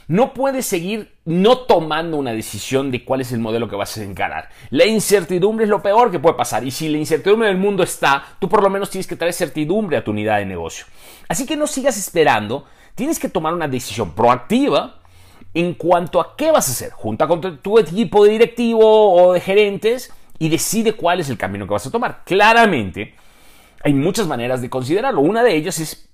No 0.08 0.34
puedes 0.34 0.66
seguir 0.66 1.16
no 1.24 1.60
tomando 1.60 2.18
una 2.18 2.34
decisión 2.34 2.92
de 2.92 3.06
cuál 3.06 3.22
es 3.22 3.32
el 3.32 3.40
modelo 3.40 3.70
que 3.70 3.78
vas 3.78 3.98
a 3.98 4.04
encarar. 4.04 4.50
La 4.70 4.86
incertidumbre 4.86 5.64
es 5.64 5.70
lo 5.70 5.82
peor 5.82 6.12
que 6.12 6.20
puede 6.20 6.36
pasar. 6.36 6.66
Y 6.66 6.72
si 6.72 6.90
la 6.90 6.98
incertidumbre 6.98 7.48
del 7.48 7.58
mundo 7.58 7.84
está, 7.84 8.24
tú 8.40 8.50
por 8.50 8.62
lo 8.62 8.70
menos 8.70 8.90
tienes 8.90 9.08
que 9.08 9.16
traer 9.16 9.34
certidumbre 9.34 9.96
a 9.96 10.04
tu 10.04 10.12
unidad 10.12 10.40
de 10.40 10.46
negocio. 10.46 10.86
Así 11.30 11.46
que 11.46 11.56
no 11.56 11.68
sigas 11.68 11.98
esperando. 11.98 12.66
Tienes 12.96 13.20
que 13.20 13.30
tomar 13.30 13.54
una 13.54 13.68
decisión 13.68 14.12
proactiva 14.12 15.00
en 15.54 15.74
cuanto 15.74 16.20
a 16.20 16.36
qué 16.36 16.52
vas 16.52 16.68
a 16.70 16.72
hacer. 16.72 16.92
Junta 16.92 17.28
con 17.28 17.60
tu 17.62 17.80
equipo 17.80 18.26
de 18.26 18.32
directivo 18.32 19.14
o 19.14 19.34
de 19.34 19.40
gerentes 19.40 20.12
y 20.40 20.50
decide 20.50 20.94
cuál 20.94 21.20
es 21.20 21.30
el 21.30 21.38
camino 21.38 21.66
que 21.66 21.74
vas 21.74 21.86
a 21.86 21.92
tomar. 21.92 22.24
Claramente, 22.26 23.16
hay 23.84 23.94
muchas 23.94 24.28
maneras 24.28 24.62
de 24.62 24.70
considerarlo. 24.70 25.22
Una 25.22 25.44
de 25.44 25.56
ellas 25.56 25.80
es, 25.80 26.10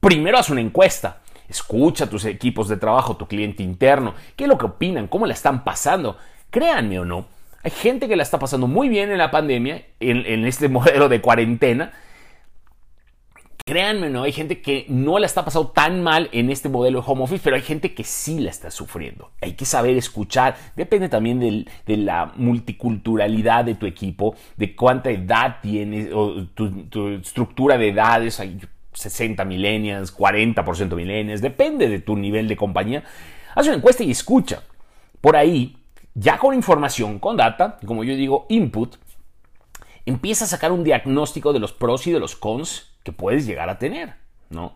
primero 0.00 0.38
haz 0.38 0.50
una 0.50 0.60
encuesta. 0.60 1.20
Escucha 1.48 2.04
a 2.04 2.10
tus 2.10 2.24
equipos 2.24 2.68
de 2.68 2.76
trabajo, 2.76 3.16
tu 3.16 3.26
cliente 3.26 3.62
interno, 3.62 4.14
qué 4.36 4.44
es 4.44 4.48
lo 4.48 4.56
que 4.56 4.66
opinan, 4.66 5.08
cómo 5.08 5.26
la 5.26 5.34
están 5.34 5.64
pasando. 5.64 6.16
Créanme 6.50 7.00
o 7.00 7.04
no, 7.04 7.26
hay 7.62 7.70
gente 7.70 8.08
que 8.08 8.16
la 8.16 8.22
está 8.22 8.38
pasando 8.38 8.66
muy 8.66 8.88
bien 8.88 9.10
en 9.10 9.18
la 9.18 9.30
pandemia, 9.30 9.84
en, 9.98 10.24
en 10.26 10.44
este 10.46 10.68
modelo 10.70 11.08
de 11.08 11.20
cuarentena, 11.20 11.92
Créanme, 13.64 14.10
no, 14.10 14.24
hay 14.24 14.32
gente 14.32 14.60
que 14.60 14.86
no 14.88 15.18
la 15.18 15.26
está 15.26 15.44
pasando 15.44 15.68
tan 15.68 16.02
mal 16.02 16.28
en 16.32 16.50
este 16.50 16.68
modelo 16.68 17.00
de 17.00 17.06
home 17.06 17.22
office, 17.24 17.40
pero 17.42 17.56
hay 17.56 17.62
gente 17.62 17.94
que 17.94 18.04
sí 18.04 18.40
la 18.40 18.50
está 18.50 18.70
sufriendo. 18.70 19.30
Hay 19.40 19.52
que 19.52 19.64
saber 19.64 19.96
escuchar. 19.96 20.56
Depende 20.76 21.08
también 21.08 21.38
de 21.40 21.96
la 21.96 22.32
multiculturalidad 22.36 23.64
de 23.64 23.74
tu 23.74 23.86
equipo, 23.86 24.34
de 24.56 24.74
cuánta 24.74 25.10
edad 25.10 25.58
tienes, 25.62 26.10
tu, 26.54 27.08
estructura 27.08 27.78
de 27.78 27.88
edades. 27.90 28.40
Hay 28.40 28.58
60 28.92 29.44
millennials, 29.44 30.16
40% 30.16 30.94
millennials, 30.94 31.40
depende 31.40 31.88
de 31.88 32.00
tu 32.00 32.16
nivel 32.16 32.48
de 32.48 32.56
compañía. 32.56 33.04
Haz 33.54 33.66
una 33.66 33.76
encuesta 33.76 34.02
y 34.02 34.10
escucha. 34.10 34.62
Por 35.20 35.36
ahí, 35.36 35.76
ya 36.14 36.38
con 36.38 36.54
información, 36.54 37.18
con 37.18 37.36
data, 37.36 37.78
como 37.86 38.04
yo 38.04 38.14
digo, 38.14 38.46
input, 38.48 38.96
empieza 40.06 40.44
a 40.44 40.48
sacar 40.48 40.72
un 40.72 40.82
diagnóstico 40.82 41.52
de 41.52 41.60
los 41.60 41.72
pros 41.72 42.06
y 42.06 42.12
de 42.12 42.20
los 42.20 42.36
cons 42.36 42.90
puedes 43.12 43.46
llegar 43.46 43.68
a 43.68 43.78
tener, 43.78 44.14
¿no? 44.48 44.74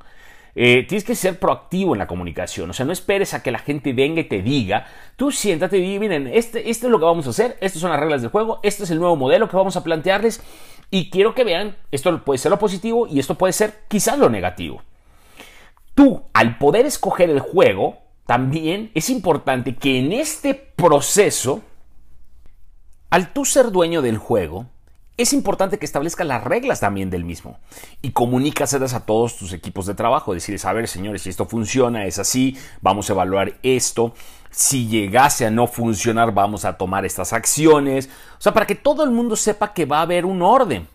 Eh, 0.57 0.85
tienes 0.89 1.03
que 1.03 1.17
ser 1.17 1.41
proactivo 1.41 1.95
en 1.95 1.99
la 1.99 2.07
comunicación, 2.07 2.71
o 2.71 2.73
sea, 2.73 2.87
no 2.87 2.93
esperes 2.93 3.35
a 3.35 3.43
que 3.43 3.51
la 3.51 3.59
gente 3.59 3.93
venga 3.93 4.21
y 4.21 4.29
te 4.29 4.41
diga, 4.41 4.87
tú 5.17 5.33
siéntate 5.33 5.79
y 5.79 5.99
miren, 5.99 6.29
este, 6.29 6.71
esto 6.71 6.87
es 6.87 6.93
lo 6.93 7.01
que 7.01 7.05
vamos 7.07 7.27
a 7.27 7.31
hacer, 7.31 7.57
estas 7.61 7.81
son 7.81 7.91
las 7.91 7.99
reglas 7.99 8.23
del 8.23 8.31
juego, 8.31 8.61
este 8.63 8.85
es 8.85 8.91
el 8.91 9.01
nuevo 9.01 9.17
modelo 9.17 9.49
que 9.49 9.57
vamos 9.57 9.77
a 9.77 9.83
plantearles 9.83 10.41
y 10.93 11.11
quiero 11.11 11.35
que 11.35 11.43
vean, 11.43 11.77
esto 11.91 12.23
puede 12.25 12.39
ser 12.39 12.53
lo 12.53 12.59
positivo 12.61 13.09
y 13.09 13.19
esto 13.19 13.35
puede 13.35 13.53
ser 13.53 13.81
quizás 13.89 14.17
lo 14.17 14.31
negativo. 14.31 14.83
Tú, 15.95 16.23
al 16.33 16.57
poder 16.59 16.87
escoger 16.87 17.31
el 17.31 17.41
juego, 17.41 17.99
también 18.27 18.93
es 18.95 19.11
importante 19.11 19.75
que 19.75 19.99
en 19.99 20.13
este 20.13 20.55
proceso, 20.55 21.63
al 23.11 23.33
tú 23.33 23.45
ser 23.45 23.73
dueño 23.73 24.03
del 24.03 24.19
juego, 24.19 24.67
es 25.17 25.33
importante 25.33 25.79
que 25.79 25.87
establezcas 25.87 26.27
las 26.27 26.43
reglas 26.43 26.81
también 26.81 27.09
del 27.09 27.25
mismo 27.25 27.59
y 28.03 28.11
comunícaselas 28.11 28.95
a 28.95 29.07
todos 29.07 29.37
tus 29.37 29.53
equipos 29.53 29.87
de 29.87 29.95
trabajo. 29.95 30.35
Decirles, 30.35 30.65
a 30.65 30.73
ver, 30.73 30.89
señores, 30.89 31.23
si 31.23 31.31
esto 31.31 31.47
funciona, 31.47 32.07
es 32.07 32.19
así, 32.19 32.59
vamos 32.81 33.09
a 33.09 33.13
evaluar 33.13 33.55
esto. 33.63 34.15
Si 34.51 34.89
llegase 34.89 35.47
a 35.47 35.51
no 35.51 35.69
funcionar, 35.69 36.35
vamos 36.35 36.65
a 36.65 36.77
tomar 36.77 37.05
estas 37.05 37.33
acciones. 37.33 38.11
O 38.39 38.41
sea, 38.41 38.53
para 38.53 38.67
que 38.67 38.75
todo 38.75 39.05
el 39.05 39.11
mundo 39.11 39.37
sepa 39.37 39.73
que 39.73 39.87
va 39.87 39.99
a 39.99 40.03
haber 40.03 40.27
un 40.27 40.43
orden. 40.43 40.89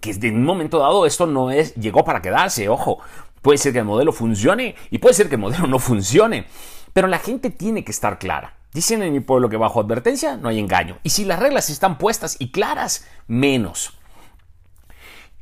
Que 0.00 0.10
en 0.10 0.36
un 0.36 0.44
momento 0.44 0.78
dado 0.78 1.06
esto 1.06 1.26
no 1.26 1.50
es, 1.50 1.74
llegó 1.74 2.04
para 2.04 2.20
quedarse, 2.20 2.68
ojo. 2.68 2.98
Puede 3.40 3.56
ser 3.56 3.72
que 3.72 3.78
el 3.78 3.84
modelo 3.86 4.12
funcione 4.12 4.74
y 4.90 4.98
puede 4.98 5.14
ser 5.14 5.28
que 5.28 5.36
el 5.36 5.40
modelo 5.40 5.66
no 5.68 5.78
funcione. 5.78 6.46
Pero 6.92 7.08
la 7.08 7.18
gente 7.18 7.48
tiene 7.48 7.82
que 7.82 7.92
estar 7.92 8.18
clara. 8.18 8.57
Dicen 8.72 9.02
en 9.02 9.12
mi 9.12 9.20
pueblo 9.20 9.48
que 9.48 9.56
bajo 9.56 9.80
advertencia 9.80 10.36
no 10.36 10.48
hay 10.48 10.58
engaño. 10.58 10.98
Y 11.02 11.10
si 11.10 11.24
las 11.24 11.38
reglas 11.38 11.70
están 11.70 11.98
puestas 11.98 12.36
y 12.38 12.50
claras, 12.50 13.06
menos. 13.26 13.94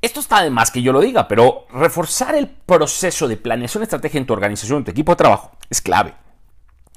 Esto 0.00 0.20
está 0.20 0.42
de 0.42 0.50
más 0.50 0.70
que 0.70 0.82
yo 0.82 0.92
lo 0.92 1.00
diga, 1.00 1.26
pero 1.26 1.66
reforzar 1.72 2.34
el 2.36 2.48
proceso 2.48 3.26
de 3.26 3.36
planeación 3.36 3.82
estratégica 3.82 4.18
en 4.18 4.26
tu 4.26 4.34
organización, 4.34 4.78
en 4.78 4.84
tu 4.84 4.90
equipo 4.92 5.12
de 5.12 5.16
trabajo, 5.16 5.52
es 5.70 5.80
clave. 5.80 6.14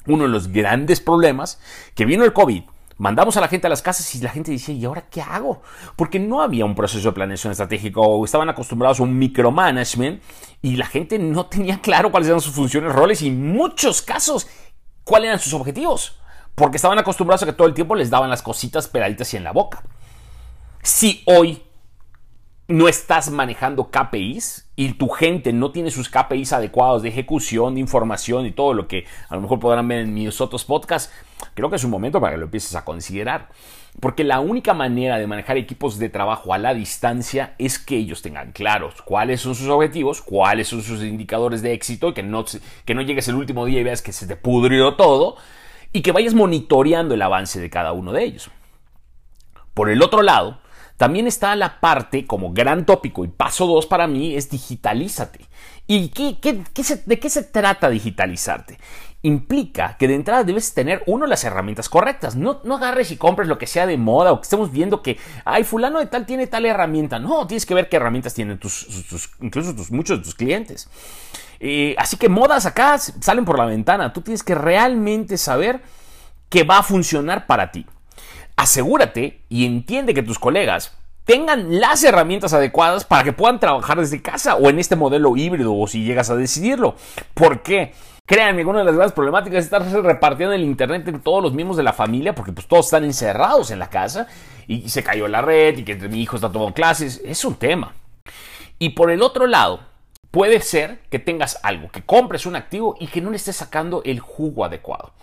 Uno 0.06 0.24
de 0.24 0.30
los 0.30 0.50
grandes 0.50 1.02
problemas 1.02 1.60
que 1.96 2.06
vino 2.06 2.24
el 2.24 2.34
COVID, 2.34 2.64
mandamos 2.98 3.38
a 3.38 3.42
la 3.42 3.48
gente 3.48 3.68
a 3.68 3.70
las 3.70 3.82
casas 3.82 4.14
y 4.14 4.20
la 4.20 4.30
gente 4.30 4.52
dice, 4.52 4.74
¿y 4.74 4.86
ahora 4.86 5.06
qué 5.10 5.22
hago? 5.22 5.62
Porque 5.96 6.20
no 6.20 6.42
había 6.42 6.66
un 6.66 6.76
proceso 6.76 7.10
de 7.10 7.14
planeación 7.14 7.52
estratégica 7.52 8.02
o 8.02 8.24
estaban 8.24 8.50
acostumbrados 8.50 9.00
a 9.00 9.04
un 9.04 9.18
micromanagement 9.18 10.22
y 10.62 10.76
la 10.76 10.86
gente 10.86 11.18
no 11.18 11.46
tenía 11.48 11.82
claro 11.82 12.12
cuáles 12.12 12.28
eran 12.28 12.42
sus 12.42 12.54
funciones, 12.54 12.94
roles 12.94 13.22
y 13.22 13.30
en 13.30 13.54
muchos 13.54 14.02
casos 14.02 14.48
cuáles 15.04 15.28
eran 15.28 15.40
sus 15.40 15.54
objetivos. 15.54 16.16
Porque 16.56 16.78
estaban 16.78 17.00
acostumbrados 17.00 17.44
a 17.44 17.46
que 17.46 17.54
todo 17.54 17.68
el 17.68 17.74
tiempo 17.74 17.96
les 17.96 18.10
daban 18.10 18.30
las 18.30 18.42
cositas 18.42 18.88
peladitas 18.88 19.34
y 19.34 19.38
en 19.38 19.44
la 19.44 19.52
boca. 19.52 19.84
Si 20.82 21.24
hoy 21.26 21.64
no 22.70 22.88
estás 22.88 23.32
manejando 23.32 23.90
KPIs 23.90 24.70
y 24.76 24.94
tu 24.94 25.10
gente 25.10 25.54
no 25.54 25.72
tiene 25.72 25.90
sus 25.90 26.08
KPIs 26.08 26.54
adecuados 26.54 27.02
de 27.02 27.10
ejecución, 27.10 27.74
de 27.74 27.82
información 27.82 28.46
y 28.46 28.52
todo 28.52 28.74
lo 28.74 28.88
que 28.88 29.06
a 29.28 29.36
lo 29.36 29.42
mejor 29.42 29.60
podrán 29.60 29.88
ver 29.88 30.02
en 30.02 30.14
mis 30.14 30.40
otros 30.40 30.66
podcasts, 30.66 31.12
creo 31.56 31.70
que 31.70 31.78
es 31.78 31.84
un 31.84 31.90
momento 31.90 32.22
para 32.22 32.34
que 32.34 32.38
lo 32.38 32.46
empieces 32.46 32.76
a 32.76 32.86
considerar. 32.86 33.50
Porque 34.00 34.24
la 34.24 34.40
única 34.40 34.74
manera 34.74 35.18
de 35.18 35.28
manejar 35.28 35.58
equipos 35.58 36.00
de 36.00 36.10
trabajo 36.10 36.54
a 36.54 36.58
la 36.58 36.74
distancia 36.74 37.56
es 37.58 37.80
que 37.80 37.98
ellos 37.98 38.22
tengan 38.22 38.52
claros 38.52 39.02
cuáles 39.02 39.42
son 39.42 39.56
sus 39.56 39.68
objetivos, 39.68 40.22
cuáles 40.22 40.68
son 40.68 40.82
sus 40.82 41.04
indicadores 41.04 41.62
de 41.62 41.74
éxito, 41.74 42.14
que 42.14 42.24
no, 42.24 42.46
que 42.86 42.96
no 42.96 43.02
llegues 43.02 43.28
el 43.28 43.36
último 43.36 43.66
día 43.66 43.82
y 43.82 43.84
veas 43.84 44.02
que 44.02 44.14
se 44.14 44.28
te 44.28 44.36
pudrió 44.36 44.96
todo, 44.96 45.36
y 45.92 46.02
que 46.02 46.12
vayas 46.12 46.34
monitoreando 46.34 47.16
el 47.16 47.22
avance 47.22 47.60
de 47.60 47.70
cada 47.70 47.92
uno 47.92 48.14
de 48.14 48.24
ellos. 48.24 48.52
Por 49.74 49.90
el 49.90 50.02
otro 50.02 50.22
lado, 50.22 50.60
también 50.98 51.28
está 51.28 51.56
la 51.56 51.80
parte 51.80 52.26
como 52.26 52.52
gran 52.52 52.86
tópico 52.86 53.24
y 53.24 53.30
paso 53.30 53.66
dos 53.66 53.86
para 53.86 54.08
mí 54.08 54.36
es 54.36 54.50
digitalízate. 54.50 55.46
¿Y 55.92 56.10
qué, 56.10 56.64
de 57.06 57.20
qué 57.20 57.30
se 57.32 57.44
trata 57.44 57.90
digitalizarte? 57.90 58.78
Implica 59.24 59.98
que 59.98 60.08
de 60.08 60.14
entrada 60.14 60.44
debes 60.44 60.76
tener, 60.76 61.02
uno, 61.08 61.26
las 61.26 61.44
herramientas 61.44 61.90
correctas. 61.90 62.36
No, 62.36 62.62
no 62.64 62.76
agarres 62.76 63.10
y 63.10 63.18
compres 63.18 63.48
lo 63.48 63.58
que 63.58 63.66
sea 63.66 63.88
de 63.88 63.98
moda 63.98 64.32
o 64.32 64.40
que 64.40 64.44
estemos 64.44 64.72
viendo 64.72 65.02
que, 65.02 65.18
ay, 65.46 65.64
fulano 65.64 65.98
de 65.98 66.06
tal 66.06 66.28
tiene 66.28 66.46
tal 66.46 66.68
herramienta. 66.68 67.18
No, 67.18 67.48
tienes 67.48 67.66
que 67.66 67.74
ver 67.74 67.90
qué 67.90 67.96
herramientas 67.96 68.36
tienen 68.36 68.60
tus, 68.60 68.86
incluso 69.42 69.76
tus, 69.76 69.90
muchos 69.90 70.20
de 70.20 70.24
tus 70.24 70.36
clientes. 70.36 70.88
Eh, 71.60 71.96
así 71.98 72.18
que 72.18 72.30
modas 72.30 72.68
acá 72.68 73.00
salen 73.00 73.44
por 73.44 73.58
la 73.58 73.66
ventana. 73.66 74.14
Tú 74.14 74.22
tienes 74.22 74.44
que 74.44 74.54
realmente 74.54 75.40
saber 75.40 75.82
que 76.50 76.64
va 76.64 76.78
a 76.78 76.84
funcionar 76.84 77.48
para 77.48 77.72
ti 77.72 77.88
asegúrate 78.60 79.42
y 79.48 79.66
entiende 79.66 80.14
que 80.14 80.22
tus 80.22 80.38
colegas 80.38 80.92
tengan 81.30 81.80
las 81.80 82.04
herramientas 82.04 82.54
adecuadas 82.54 83.06
para 83.06 83.24
que 83.24 83.34
puedan 83.34 83.60
trabajar 83.60 84.00
desde 84.00 84.20
casa 84.20 84.56
o 84.56 84.68
en 84.68 84.80
este 84.80 84.96
modelo 84.96 85.38
híbrido 85.38 85.76
o 85.76 85.86
si 85.86 86.04
llegas 86.04 86.32
a 86.32 86.36
decidirlo. 86.36 86.96
¿Por 87.36 87.62
qué? 87.62 87.94
Créanme, 88.26 88.66
una 88.66 88.80
de 88.80 88.86
las 88.86 88.96
grandes 88.96 89.14
problemáticas 89.14 89.60
es 89.60 89.66
estar 89.66 89.84
repartiendo 90.02 90.56
el 90.56 90.64
internet 90.64 91.08
entre 91.08 91.22
todos 91.22 91.44
los 91.44 91.54
miembros 91.54 91.78
de 91.78 91.84
la 91.84 91.94
familia 91.94 92.34
porque 92.34 92.52
pues 92.52 92.68
todos 92.68 92.88
están 92.88 93.04
encerrados 93.04 93.70
en 93.70 93.78
la 93.78 93.92
casa 93.92 94.26
y 94.66 94.90
se 94.90 95.04
cayó 95.04 95.28
la 95.28 95.44
red 95.44 95.78
y 95.78 95.84
que 95.84 95.96
mi 95.96 96.20
hijo 96.20 96.36
está 96.36 96.52
tomando 96.52 96.74
clases. 96.74 97.22
Es 97.24 97.46
un 97.46 97.54
tema. 97.54 97.94
Y 98.80 98.90
por 98.90 99.12
el 99.12 99.22
otro 99.22 99.46
lado, 99.46 99.82
puede 100.32 100.62
ser 100.62 101.02
que 101.12 101.20
tengas 101.20 101.60
algo, 101.62 101.92
que 101.92 102.02
compres 102.02 102.48
un 102.48 102.56
activo 102.56 102.96
y 103.00 103.06
que 103.06 103.22
no 103.22 103.30
le 103.30 103.38
estés 103.38 103.58
sacando 103.58 104.02
el 104.04 104.20
jugo 104.20 104.66
adecuado. 104.66 105.14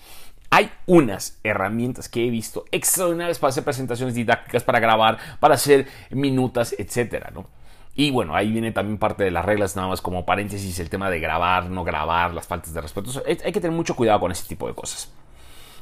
Hay 0.51 0.71
unas 0.87 1.39
herramientas 1.43 2.09
que 2.09 2.27
he 2.27 2.31
visto 2.31 2.65
extraordinarias 2.71 3.39
para 3.39 3.51
hacer 3.51 3.65
presentaciones 3.65 4.15
didácticas, 4.15 4.63
para 4.63 4.81
grabar, 4.81 5.19
para 5.41 5.55
hacer 5.55 5.87
minutas, 6.11 6.75
etcétera, 6.79 7.31
¿no? 7.35 7.47
Y 7.95 8.11
bueno, 8.11 8.37
ahí 8.37 8.53
viene 8.53 8.73
también 8.73 8.99
parte 8.99 9.25
de 9.25 9.31
las 9.31 9.45
reglas, 9.45 9.75
nada 9.75 9.89
más 9.89 10.03
como 10.03 10.27
paréntesis, 10.27 10.79
el 10.81 10.91
tema 10.91 11.09
de 11.09 11.19
grabar, 11.19 11.71
no 11.71 11.83
grabar, 11.83 12.35
las 12.35 12.47
faltas 12.47 12.75
de 12.75 12.81
respeto. 12.83 13.11
Hay 13.27 13.53
que 13.53 13.61
tener 13.61 13.75
mucho 13.75 13.97
cuidado 13.97 14.21
con 14.21 14.31
ese 14.31 14.47
tipo 14.47 14.69
de 14.69 14.75
cosas. 14.75 15.11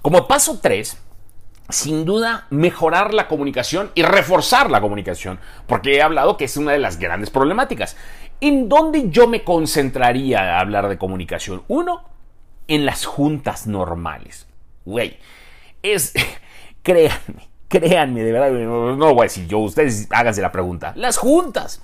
Como 0.01 0.29
paso 0.29 0.61
3, 0.63 0.97
sin 1.71 2.05
duda 2.05 2.47
mejorar 2.51 3.15
la 3.15 3.27
comunicación 3.27 3.91
y 3.97 4.03
reforzar 4.03 4.71
la 4.71 4.81
comunicación, 4.81 5.41
porque 5.67 5.97
he 5.97 6.03
hablado 6.03 6.37
que 6.37 6.45
es 6.45 6.57
una 6.57 6.71
de 6.71 6.79
las 6.79 6.99
grandes 6.99 7.31
problemáticas. 7.31 7.97
¿En 8.41 8.69
dónde 8.69 9.11
yo 9.11 9.27
me 9.27 9.43
concentraría 9.43 10.57
a 10.57 10.61
hablar 10.61 10.89
de 10.89 10.99
comunicación? 10.99 11.63
Uno, 11.67 12.05
en 12.69 12.87
las 12.87 13.07
juntas 13.07 13.67
normales. 13.67 14.47
Güey, 14.85 15.19
es, 15.83 16.13
créanme, 16.83 17.49
créanme, 17.69 18.23
de 18.23 18.33
verdad, 18.33 18.51
no 18.51 19.15
voy 19.15 19.21
a 19.21 19.23
decir 19.25 19.47
yo, 19.47 19.59
ustedes 19.59 20.09
háganse 20.11 20.43
la 20.43 20.53
pregunta. 20.53 20.93
Las 20.97 21.17
juntas. 21.17 21.81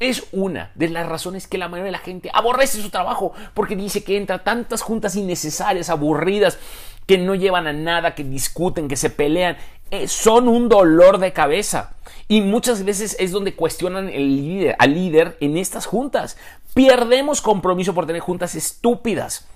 Es 0.00 0.26
una 0.32 0.72
de 0.74 0.88
las 0.88 1.08
razones 1.08 1.46
que 1.46 1.56
la 1.56 1.68
mayoría 1.68 1.86
de 1.86 1.92
la 1.92 1.98
gente 1.98 2.28
aborrece 2.34 2.82
su 2.82 2.90
trabajo 2.90 3.32
porque 3.54 3.76
dice 3.76 4.02
que 4.02 4.16
entra 4.16 4.42
tantas 4.42 4.82
juntas 4.82 5.14
innecesarias, 5.14 5.88
aburridas, 5.88 6.58
que 7.06 7.16
no 7.16 7.36
llevan 7.36 7.68
a 7.68 7.72
nada, 7.72 8.14
que 8.16 8.24
discuten, 8.24 8.88
que 8.88 8.96
se 8.96 9.08
pelean. 9.08 9.56
Eh, 9.92 10.08
son 10.08 10.48
un 10.48 10.68
dolor 10.68 11.18
de 11.18 11.32
cabeza. 11.32 11.94
Y 12.26 12.40
muchas 12.40 12.84
veces 12.84 13.16
es 13.20 13.30
donde 13.30 13.54
cuestionan 13.54 14.08
al 14.08 14.94
líder 14.94 15.36
en 15.40 15.56
estas 15.56 15.86
juntas. 15.86 16.36
Pierdemos 16.74 17.40
compromiso 17.40 17.94
por 17.94 18.06
tener 18.06 18.20
juntas 18.20 18.56
estúpidas 18.56 19.46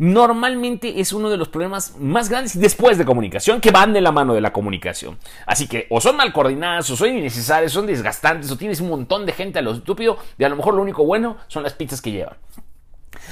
normalmente 0.00 0.98
es 0.98 1.12
uno 1.12 1.28
de 1.28 1.36
los 1.36 1.48
problemas 1.48 1.94
más 1.98 2.30
grandes 2.30 2.58
después 2.58 2.96
de 2.96 3.04
comunicación 3.04 3.60
que 3.60 3.70
van 3.70 3.92
de 3.92 4.00
la 4.00 4.10
mano 4.10 4.32
de 4.32 4.40
la 4.40 4.50
comunicación. 4.50 5.18
Así 5.44 5.68
que 5.68 5.86
o 5.90 6.00
son 6.00 6.16
mal 6.16 6.32
coordinadas, 6.32 6.88
o 6.88 6.96
son 6.96 7.18
innecesarias, 7.18 7.70
son 7.70 7.84
desgastantes, 7.84 8.50
o 8.50 8.56
tienes 8.56 8.80
un 8.80 8.88
montón 8.88 9.26
de 9.26 9.34
gente 9.34 9.58
a 9.58 9.62
lo 9.62 9.72
estúpido 9.72 10.16
y 10.38 10.44
a 10.44 10.48
lo 10.48 10.56
mejor 10.56 10.72
lo 10.72 10.80
único 10.80 11.04
bueno 11.04 11.36
son 11.48 11.62
las 11.62 11.74
pizzas 11.74 12.00
que 12.00 12.12
llevan. 12.12 12.36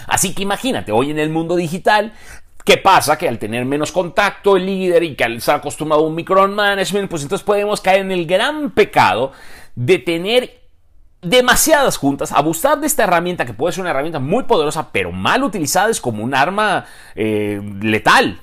Así 0.08 0.34
que 0.34 0.42
imagínate, 0.42 0.92
hoy 0.92 1.10
en 1.10 1.18
el 1.18 1.30
mundo 1.30 1.56
digital, 1.56 2.12
¿Qué 2.64 2.76
pasa? 2.76 3.16
Que 3.16 3.26
al 3.26 3.38
tener 3.38 3.64
menos 3.64 3.90
contacto 3.92 4.58
el 4.58 4.66
líder 4.66 5.02
y 5.02 5.14
que 5.16 5.24
al 5.24 5.36
estar 5.36 5.56
acostumbrado 5.56 6.04
a 6.04 6.06
un 6.06 6.14
micromanagement, 6.14 7.08
pues 7.08 7.22
entonces 7.22 7.42
podemos 7.42 7.80
caer 7.80 8.02
en 8.02 8.12
el 8.12 8.26
gran 8.26 8.72
pecado 8.72 9.32
de 9.74 9.98
tener 9.98 10.67
demasiadas 11.22 11.96
juntas, 11.96 12.32
abusar 12.32 12.80
de 12.80 12.86
esta 12.86 13.04
herramienta 13.04 13.44
que 13.44 13.52
puede 13.52 13.72
ser 13.72 13.82
una 13.82 13.90
herramienta 13.90 14.18
muy 14.18 14.44
poderosa, 14.44 14.90
pero 14.92 15.12
mal 15.12 15.42
utilizada 15.42 15.90
es 15.90 16.00
como 16.00 16.22
un 16.22 16.34
arma 16.34 16.86
eh, 17.14 17.60
letal. 17.80 18.40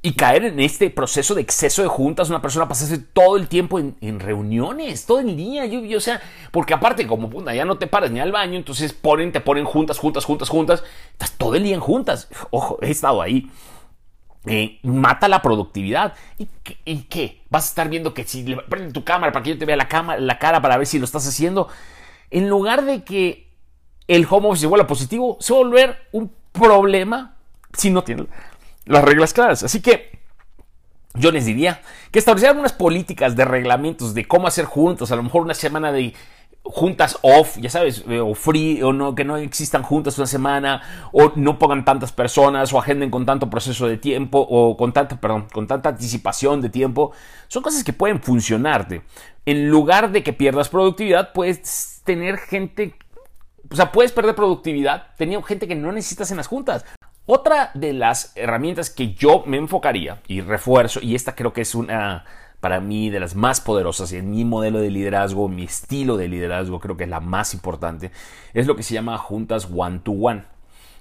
Y 0.00 0.12
caer 0.12 0.44
en 0.44 0.60
este 0.60 0.90
proceso 0.90 1.34
de 1.34 1.40
exceso 1.40 1.82
de 1.82 1.88
juntas, 1.88 2.28
una 2.30 2.40
persona 2.40 2.68
pasarse 2.68 2.98
todo 2.98 3.36
el 3.36 3.48
tiempo 3.48 3.80
en, 3.80 4.20
reuniones, 4.20 5.06
todo 5.06 5.18
el 5.18 5.36
día, 5.36 5.66
yo, 5.66 5.96
o 5.96 6.00
sea, 6.00 6.22
porque 6.52 6.72
aparte, 6.72 7.04
como 7.04 7.28
ya 7.52 7.64
no 7.64 7.78
te 7.78 7.88
paras 7.88 8.12
ni 8.12 8.20
al 8.20 8.30
baño, 8.30 8.56
entonces 8.56 8.92
ponen, 8.92 9.32
te 9.32 9.40
ponen 9.40 9.64
juntas, 9.64 9.98
juntas, 9.98 10.24
juntas, 10.24 10.48
juntas, 10.48 10.84
estás 11.10 11.32
todo 11.32 11.56
el 11.56 11.64
día 11.64 11.74
en 11.74 11.80
juntas. 11.80 12.28
Ojo, 12.50 12.78
he 12.80 12.92
estado 12.92 13.20
ahí. 13.20 13.50
Eh, 14.46 14.78
mata 14.84 15.26
la 15.26 15.42
productividad. 15.42 16.14
¿Y, 16.38 16.46
qué? 17.02 17.42
Vas 17.50 17.64
a 17.64 17.68
estar 17.68 17.88
viendo 17.88 18.14
que 18.14 18.22
si 18.22 18.44
le 18.44 18.56
prende 18.56 18.92
tu 18.92 19.02
cámara 19.02 19.32
para 19.32 19.42
que 19.42 19.50
yo 19.50 19.58
te 19.58 19.64
vea 19.64 19.76
la, 19.76 20.16
la 20.16 20.38
cara 20.38 20.62
para 20.62 20.76
ver 20.76 20.86
si 20.86 21.00
lo 21.00 21.06
estás 21.06 21.26
haciendo 21.26 21.68
en 22.30 22.48
lugar 22.48 22.84
de 22.84 23.04
que 23.04 23.48
el 24.06 24.26
home 24.28 24.48
office 24.48 24.62
se 24.62 24.66
vuelva 24.66 24.86
positivo, 24.86 25.36
se 25.40 25.52
va 25.52 25.60
a 25.60 25.62
volver 25.62 25.96
un 26.12 26.32
problema 26.52 27.36
si 27.72 27.90
no 27.90 28.02
tiene 28.02 28.26
las 28.86 29.04
reglas 29.04 29.32
claras. 29.32 29.62
Así 29.62 29.80
que 29.80 30.18
yo 31.14 31.30
les 31.30 31.46
diría 31.46 31.80
que 32.10 32.18
establecieran 32.18 32.58
unas 32.58 32.72
políticas 32.72 33.36
de 33.36 33.44
reglamentos 33.44 34.14
de 34.14 34.26
cómo 34.26 34.46
hacer 34.46 34.64
juntas, 34.64 35.12
a 35.12 35.16
lo 35.16 35.22
mejor 35.22 35.42
una 35.42 35.54
semana 35.54 35.92
de 35.92 36.14
juntas 36.62 37.18
off, 37.22 37.56
ya 37.58 37.70
sabes, 37.70 38.04
eh, 38.08 38.20
o 38.20 38.34
free, 38.34 38.82
o 38.82 38.92
no, 38.92 39.14
que 39.14 39.24
no 39.24 39.36
existan 39.38 39.82
juntas 39.82 40.18
una 40.18 40.26
semana, 40.26 40.82
o 41.12 41.32
no 41.34 41.58
pongan 41.58 41.84
tantas 41.84 42.12
personas, 42.12 42.72
o 42.72 42.78
agenden 42.78 43.10
con 43.10 43.24
tanto 43.24 43.48
proceso 43.48 43.88
de 43.88 43.96
tiempo, 43.96 44.38
o 44.38 44.76
con 44.76 44.92
tanta, 44.92 45.18
perdón, 45.18 45.46
con 45.52 45.66
tanta 45.66 45.90
anticipación 45.90 46.60
de 46.60 46.68
tiempo, 46.68 47.12
son 47.48 47.62
cosas 47.62 47.84
que 47.84 47.94
pueden 47.94 48.20
funcionarte. 48.20 49.02
En 49.46 49.70
lugar 49.70 50.12
de 50.12 50.22
que 50.22 50.34
pierdas 50.34 50.68
productividad, 50.68 51.32
puedes 51.32 51.97
tener 52.08 52.38
gente, 52.38 52.94
o 53.70 53.76
sea, 53.76 53.92
puedes 53.92 54.12
perder 54.12 54.34
productividad 54.34 55.08
teniendo 55.18 55.44
gente 55.44 55.68
que 55.68 55.74
no 55.74 55.92
necesitas 55.92 56.30
en 56.30 56.38
las 56.38 56.46
juntas. 56.46 56.86
Otra 57.26 57.70
de 57.74 57.92
las 57.92 58.32
herramientas 58.34 58.88
que 58.88 59.12
yo 59.12 59.42
me 59.44 59.58
enfocaría 59.58 60.22
y 60.26 60.40
refuerzo, 60.40 61.00
y 61.02 61.14
esta 61.14 61.34
creo 61.34 61.52
que 61.52 61.60
es 61.60 61.74
una 61.74 62.24
para 62.60 62.80
mí 62.80 63.10
de 63.10 63.20
las 63.20 63.34
más 63.34 63.60
poderosas 63.60 64.10
y 64.12 64.16
en 64.16 64.30
mi 64.30 64.46
modelo 64.46 64.80
de 64.80 64.90
liderazgo, 64.90 65.50
mi 65.50 65.64
estilo 65.64 66.16
de 66.16 66.28
liderazgo, 66.28 66.80
creo 66.80 66.96
que 66.96 67.04
es 67.04 67.10
la 67.10 67.20
más 67.20 67.52
importante, 67.52 68.10
es 68.54 68.66
lo 68.66 68.74
que 68.74 68.82
se 68.82 68.94
llama 68.94 69.18
juntas 69.18 69.68
one-to-one 69.70 70.44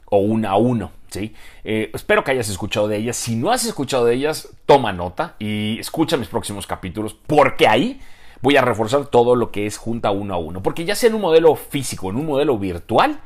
o 0.08 0.18
una 0.18 0.50
a 0.50 0.58
uno. 0.58 0.92
¿sí? 1.10 1.34
Eh, 1.64 1.90
espero 1.94 2.26
que 2.26 2.32
hayas 2.32 2.50
escuchado 2.50 2.90
de 2.90 2.98
ellas. 2.98 3.16
Si 3.16 3.38
no 3.38 3.50
has 3.50 3.64
escuchado 3.64 4.04
de 4.04 4.16
ellas, 4.16 4.50
toma 4.66 4.92
nota 4.92 5.36
y 5.40 5.80
escucha 5.80 6.18
mis 6.18 6.28
próximos 6.28 6.68
capítulos 6.68 7.14
porque 7.14 7.66
ahí 7.66 8.02
voy 8.42 8.58
a 8.58 8.62
reforzar 8.62 9.08
todo 9.08 9.36
lo 9.36 9.52
que 9.52 9.66
es 9.66 9.78
junta 9.78 10.12
uno 10.12 10.34
a 10.34 10.38
uno. 10.38 10.62
Porque 10.64 10.86
ya 10.86 10.96
sea 10.96 11.10
en 11.10 11.16
un 11.16 11.22
modelo 11.22 11.56
físico, 11.56 12.10
en 12.10 12.18
un 12.18 12.26
modelo 12.26 12.58
virtual, 12.58 13.20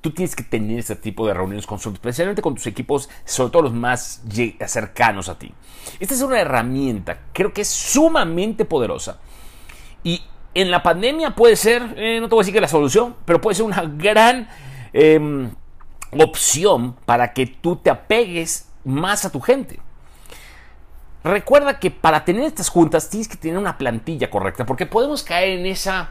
tú 0.00 0.10
tienes 0.10 0.36
que 0.36 0.42
tener 0.42 0.78
ese 0.78 0.96
tipo 0.96 1.26
de 1.26 1.34
reuniones 1.34 1.66
con, 1.66 1.78
especialmente 1.78 2.42
con 2.42 2.54
tus 2.54 2.66
equipos, 2.66 3.08
sobre 3.24 3.50
todo 3.50 3.62
los 3.62 3.72
más 3.72 4.22
cercanos 4.66 5.28
a 5.28 5.38
ti. 5.38 5.52
Esta 6.00 6.14
es 6.14 6.22
una 6.22 6.40
herramienta, 6.40 7.20
creo 7.32 7.52
que 7.52 7.62
es 7.62 7.68
sumamente 7.68 8.64
poderosa. 8.64 9.18
Y 10.04 10.22
en 10.54 10.70
la 10.70 10.82
pandemia 10.82 11.34
puede 11.34 11.56
ser, 11.56 11.94
eh, 11.96 12.18
no 12.20 12.28
te 12.28 12.34
voy 12.34 12.40
a 12.40 12.42
decir 12.42 12.54
que 12.54 12.60
la 12.60 12.68
solución, 12.68 13.16
pero 13.24 13.40
puede 13.40 13.56
ser 13.56 13.64
una 13.64 13.82
gran 13.82 14.48
em, 14.92 15.50
opción 16.18 16.94
para 17.04 17.32
que 17.32 17.46
tú 17.46 17.76
te 17.76 17.90
apegues 17.90 18.68
más 18.84 19.24
a 19.24 19.30
tu 19.30 19.40
gente. 19.40 19.80
Recuerda 21.24 21.78
que 21.78 21.90
para 21.90 22.24
tener 22.24 22.44
estas 22.44 22.68
juntas 22.68 23.10
tienes 23.10 23.28
que 23.28 23.36
tener 23.36 23.58
una 23.58 23.76
plantilla 23.76 24.30
correcta, 24.30 24.64
porque 24.64 24.86
podemos 24.86 25.22
caer 25.22 25.58
en 25.58 25.66
esa 25.66 26.10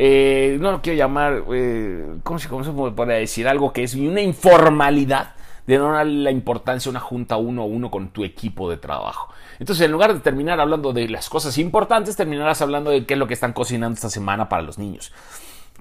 eh, 0.00 0.58
no 0.60 0.70
lo 0.70 0.80
quiero 0.80 0.96
llamar, 0.96 1.42
eh, 1.52 2.18
¿cómo, 2.22 2.38
se, 2.38 2.48
puede 2.48 3.18
decir? 3.18 3.48
Algo 3.48 3.72
que 3.72 3.82
es 3.82 3.94
una 3.94 4.20
informalidad 4.20 5.34
de 5.66 5.76
no 5.76 5.92
darle 5.92 6.22
la 6.22 6.30
importancia 6.30 6.88
a 6.88 6.92
una 6.92 7.00
junta 7.00 7.36
uno 7.36 7.62
a 7.62 7.64
uno 7.64 7.90
con 7.90 8.10
tu 8.10 8.22
equipo 8.22 8.70
de 8.70 8.76
trabajo. 8.76 9.32
Entonces, 9.58 9.84
en 9.84 9.90
lugar 9.90 10.14
de 10.14 10.20
terminar 10.20 10.60
hablando 10.60 10.92
de 10.92 11.08
las 11.08 11.28
cosas 11.28 11.58
importantes, 11.58 12.14
terminarás 12.14 12.62
hablando 12.62 12.90
de 12.90 13.06
qué 13.06 13.14
es 13.14 13.18
lo 13.18 13.26
que 13.26 13.34
están 13.34 13.52
cocinando 13.52 13.96
esta 13.96 14.08
semana 14.08 14.48
para 14.48 14.62
los 14.62 14.78
niños. 14.78 15.12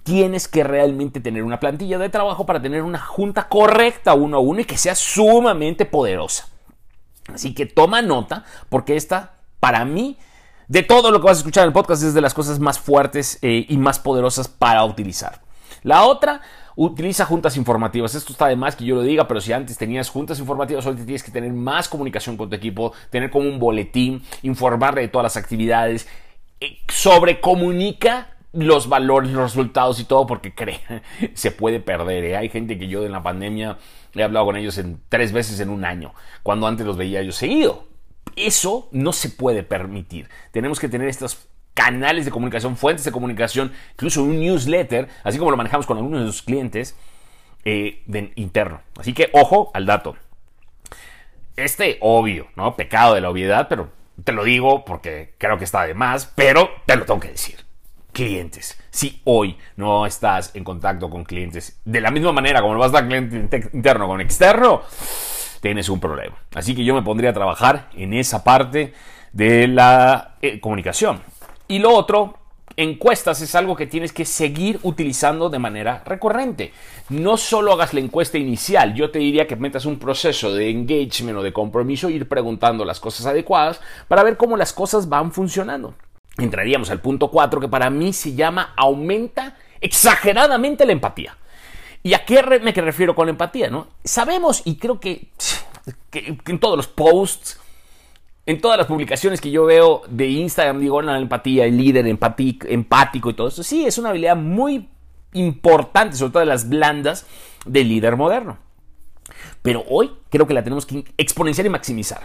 Tienes 0.01 0.47
que 0.47 0.63
realmente 0.63 1.19
tener 1.19 1.43
una 1.43 1.59
plantilla 1.59 1.99
de 1.99 2.09
trabajo 2.09 2.45
para 2.47 2.59
tener 2.59 2.81
una 2.81 2.99
junta 2.99 3.47
correcta 3.47 4.15
uno 4.15 4.37
a 4.37 4.39
uno 4.39 4.61
y 4.61 4.65
que 4.65 4.79
sea 4.79 4.95
sumamente 4.95 5.85
poderosa. 5.85 6.56
Así 7.33 7.53
que 7.53 7.65
toma 7.65 8.01
nota, 8.01 8.45
porque 8.69 8.95
esta, 8.95 9.33
para 9.59 9.85
mí, 9.85 10.17
de 10.67 10.83
todo 10.83 11.11
lo 11.11 11.19
que 11.19 11.25
vas 11.25 11.37
a 11.37 11.39
escuchar 11.39 11.63
en 11.63 11.69
el 11.69 11.73
podcast 11.73 12.03
es 12.03 12.13
de 12.13 12.21
las 12.21 12.33
cosas 12.33 12.59
más 12.59 12.79
fuertes 12.79 13.39
eh, 13.41 13.65
y 13.67 13.77
más 13.77 13.99
poderosas 13.99 14.47
para 14.47 14.83
utilizar. 14.83 15.41
La 15.83 16.03
otra, 16.03 16.41
utiliza 16.75 17.25
juntas 17.25 17.57
informativas. 17.57 18.13
Esto 18.15 18.31
está 18.31 18.47
de 18.47 18.55
más 18.55 18.75
que 18.75 18.85
yo 18.85 18.95
lo 18.95 19.01
diga, 19.01 19.27
pero 19.27 19.41
si 19.41 19.51
antes 19.51 19.77
tenías 19.77 20.09
juntas 20.09 20.39
informativas, 20.39 20.85
hoy 20.85 20.95
tienes 20.95 21.23
que 21.23 21.31
tener 21.31 21.51
más 21.51 21.89
comunicación 21.89 22.37
con 22.37 22.49
tu 22.49 22.55
equipo, 22.55 22.93
tener 23.09 23.31
como 23.31 23.49
un 23.49 23.59
boletín, 23.59 24.23
informarle 24.43 25.01
de 25.01 25.07
todas 25.07 25.23
las 25.23 25.37
actividades, 25.37 26.07
eh, 26.59 26.77
sobrecomunica 26.87 28.36
los 28.53 28.89
valores, 28.89 29.31
los 29.31 29.43
resultados 29.43 29.99
y 29.99 30.05
todo, 30.05 30.25
porque 30.25 30.53
cree, 30.53 30.81
se 31.33 31.51
puede 31.51 31.79
perder. 31.79 32.23
¿eh? 32.25 32.37
Hay 32.37 32.49
gente 32.49 32.77
que 32.77 32.87
yo 32.87 33.05
en 33.05 33.11
la 33.11 33.23
pandemia 33.23 33.77
he 34.13 34.23
hablado 34.23 34.45
con 34.45 34.55
ellos 34.55 34.77
en 34.77 34.99
tres 35.09 35.31
veces 35.31 35.59
en 35.59 35.69
un 35.69 35.85
año, 35.85 36.13
cuando 36.43 36.67
antes 36.67 36.85
los 36.85 36.97
veía 36.97 37.21
yo 37.21 37.31
seguido. 37.31 37.85
Eso 38.35 38.89
no 38.91 39.13
se 39.13 39.29
puede 39.29 39.63
permitir. 39.63 40.29
Tenemos 40.51 40.79
que 40.79 40.89
tener 40.89 41.07
estos 41.07 41.47
canales 41.73 42.25
de 42.25 42.31
comunicación, 42.31 42.75
fuentes 42.75 43.05
de 43.05 43.11
comunicación, 43.11 43.71
incluso 43.93 44.23
un 44.23 44.39
newsletter, 44.39 45.07
así 45.23 45.37
como 45.37 45.51
lo 45.51 45.57
manejamos 45.57 45.85
con 45.85 45.97
algunos 45.97 46.21
de 46.21 46.25
los 46.25 46.41
clientes 46.41 46.95
eh, 47.63 48.03
interno. 48.35 48.81
Así 48.97 49.13
que 49.13 49.29
ojo 49.33 49.71
al 49.73 49.85
dato. 49.85 50.15
Este 51.55 51.97
obvio, 52.01 52.47
¿no? 52.55 52.75
Pecado 52.75 53.13
de 53.13 53.21
la 53.21 53.29
obviedad, 53.29 53.67
pero 53.69 53.89
te 54.23 54.31
lo 54.31 54.43
digo 54.43 54.85
porque 54.85 55.35
creo 55.37 55.57
que 55.57 55.65
está 55.65 55.83
de 55.83 55.93
más, 55.93 56.31
pero 56.35 56.69
te 56.85 56.95
lo 56.95 57.05
tengo 57.05 57.19
que 57.19 57.29
decir. 57.29 57.66
Clientes. 58.17 58.75
Si 58.89 59.21
hoy 59.25 59.55
no 59.75 60.07
estás 60.07 60.49
en 60.55 60.63
contacto 60.63 61.07
con 61.07 61.23
clientes 61.23 61.79
de 61.85 62.01
la 62.01 62.09
misma 62.09 62.31
manera 62.31 62.63
como 62.63 62.73
lo 62.73 62.79
vas 62.79 62.89
a 62.89 62.93
dar 62.93 63.07
cliente 63.07 63.69
interno 63.73 64.07
con 64.07 64.21
externo, 64.21 64.81
tienes 65.61 65.87
un 65.87 65.99
problema. 65.99 66.35
Así 66.55 66.73
que 66.73 66.83
yo 66.83 66.95
me 66.95 67.03
pondría 67.03 67.29
a 67.29 67.33
trabajar 67.33 67.89
en 67.93 68.15
esa 68.15 68.43
parte 68.43 68.95
de 69.33 69.67
la 69.67 70.37
eh, 70.41 70.59
comunicación. 70.59 71.21
Y 71.67 71.77
lo 71.77 71.91
otro, 71.91 72.39
encuestas 72.75 73.39
es 73.41 73.53
algo 73.53 73.75
que 73.75 73.85
tienes 73.85 74.11
que 74.11 74.25
seguir 74.25 74.79
utilizando 74.81 75.51
de 75.51 75.59
manera 75.59 76.01
recurrente. 76.03 76.73
No 77.09 77.37
solo 77.37 77.73
hagas 77.73 77.93
la 77.93 77.99
encuesta 77.99 78.39
inicial, 78.39 78.95
yo 78.95 79.11
te 79.11 79.19
diría 79.19 79.45
que 79.45 79.57
metas 79.57 79.85
un 79.85 79.99
proceso 79.99 80.55
de 80.55 80.71
engagement 80.71 81.37
o 81.37 81.43
de 81.43 81.53
compromiso, 81.53 82.09
ir 82.09 82.27
preguntando 82.27 82.83
las 82.83 82.99
cosas 82.99 83.27
adecuadas 83.27 83.79
para 84.07 84.23
ver 84.23 84.37
cómo 84.37 84.57
las 84.57 84.73
cosas 84.73 85.07
van 85.07 85.31
funcionando. 85.31 85.93
Entraríamos 86.37 86.89
al 86.89 87.01
punto 87.01 87.29
4 87.29 87.59
que 87.59 87.67
para 87.67 87.89
mí 87.89 88.13
se 88.13 88.35
llama 88.35 88.73
aumenta 88.75 89.57
exageradamente 89.81 90.85
la 90.85 90.91
empatía. 90.91 91.37
¿Y 92.03 92.13
a 92.13 92.23
qué 92.25 92.41
me 92.61 92.71
refiero 92.71 93.15
con 93.15 93.27
empatía? 93.27 93.69
¿no? 93.69 93.87
Sabemos, 94.03 94.61
y 94.65 94.77
creo 94.77 94.99
que, 94.99 95.31
en 96.13 96.59
todos 96.59 96.77
los 96.77 96.87
posts, 96.87 97.59
en 98.45 98.61
todas 98.61 98.77
las 98.77 98.87
publicaciones 98.87 99.41
que 99.41 99.51
yo 99.51 99.65
veo 99.65 100.03
de 100.07 100.27
Instagram, 100.27 100.79
digo, 100.79 101.01
la 101.01 101.17
empatía, 101.17 101.65
el 101.65 101.75
líder 101.75 102.07
empático 102.07 103.29
y 103.29 103.33
todo 103.33 103.49
eso, 103.49 103.63
sí, 103.63 103.85
es 103.85 103.97
una 103.97 104.09
habilidad 104.09 104.37
muy 104.37 104.87
importantes, 105.33 106.19
sobre 106.19 106.31
todo 106.31 106.39
de 106.41 106.45
las 106.45 106.69
blandas 106.69 107.25
del 107.65 107.89
líder 107.89 108.15
moderno. 108.15 108.57
Pero 109.67 109.83
hoy 109.89 110.09
creo 110.29 110.47
que 110.47 110.53
la 110.53 110.63
tenemos 110.63 110.85
que 110.85 111.03
exponenciar 111.17 111.67
y 111.67 111.69
maximizar. 111.69 112.21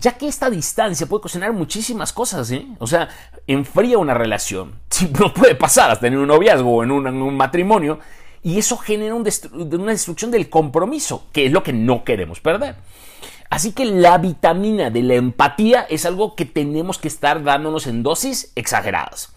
Ya 0.00 0.18
que 0.18 0.26
esta 0.26 0.50
distancia 0.50 1.06
puede 1.06 1.22
cocinar 1.22 1.52
muchísimas 1.52 2.12
cosas, 2.12 2.50
¿eh? 2.50 2.66
O 2.80 2.88
sea, 2.88 3.08
enfría 3.46 3.96
una 3.96 4.12
relación. 4.12 4.80
no 5.20 5.32
puede 5.32 5.54
pasar 5.54 5.92
hasta 5.92 6.08
en 6.08 6.16
un 6.16 6.26
noviazgo 6.26 6.68
o 6.68 6.82
en 6.82 6.90
un, 6.90 7.36
matrimonio. 7.36 8.00
Y 8.42 8.58
eso 8.58 8.76
genera 8.76 9.14
una 9.14 9.92
destrucción 9.92 10.32
del 10.32 10.50
compromiso, 10.50 11.28
que 11.32 11.46
es 11.46 11.52
lo 11.52 11.62
que 11.62 11.72
no 11.72 12.02
queremos 12.02 12.40
perder. 12.40 12.74
Así 13.50 13.70
que 13.70 13.84
la 13.84 14.18
vitamina 14.18 14.90
de 14.90 15.04
la 15.04 15.14
empatía 15.14 15.82
es 15.82 16.04
algo 16.04 16.34
que 16.34 16.44
tenemos 16.44 16.98
que 16.98 17.06
estar 17.06 17.44
dándonos 17.44 17.86
en 17.86 18.02
dosis 18.02 18.50
exageradas. 18.56 19.32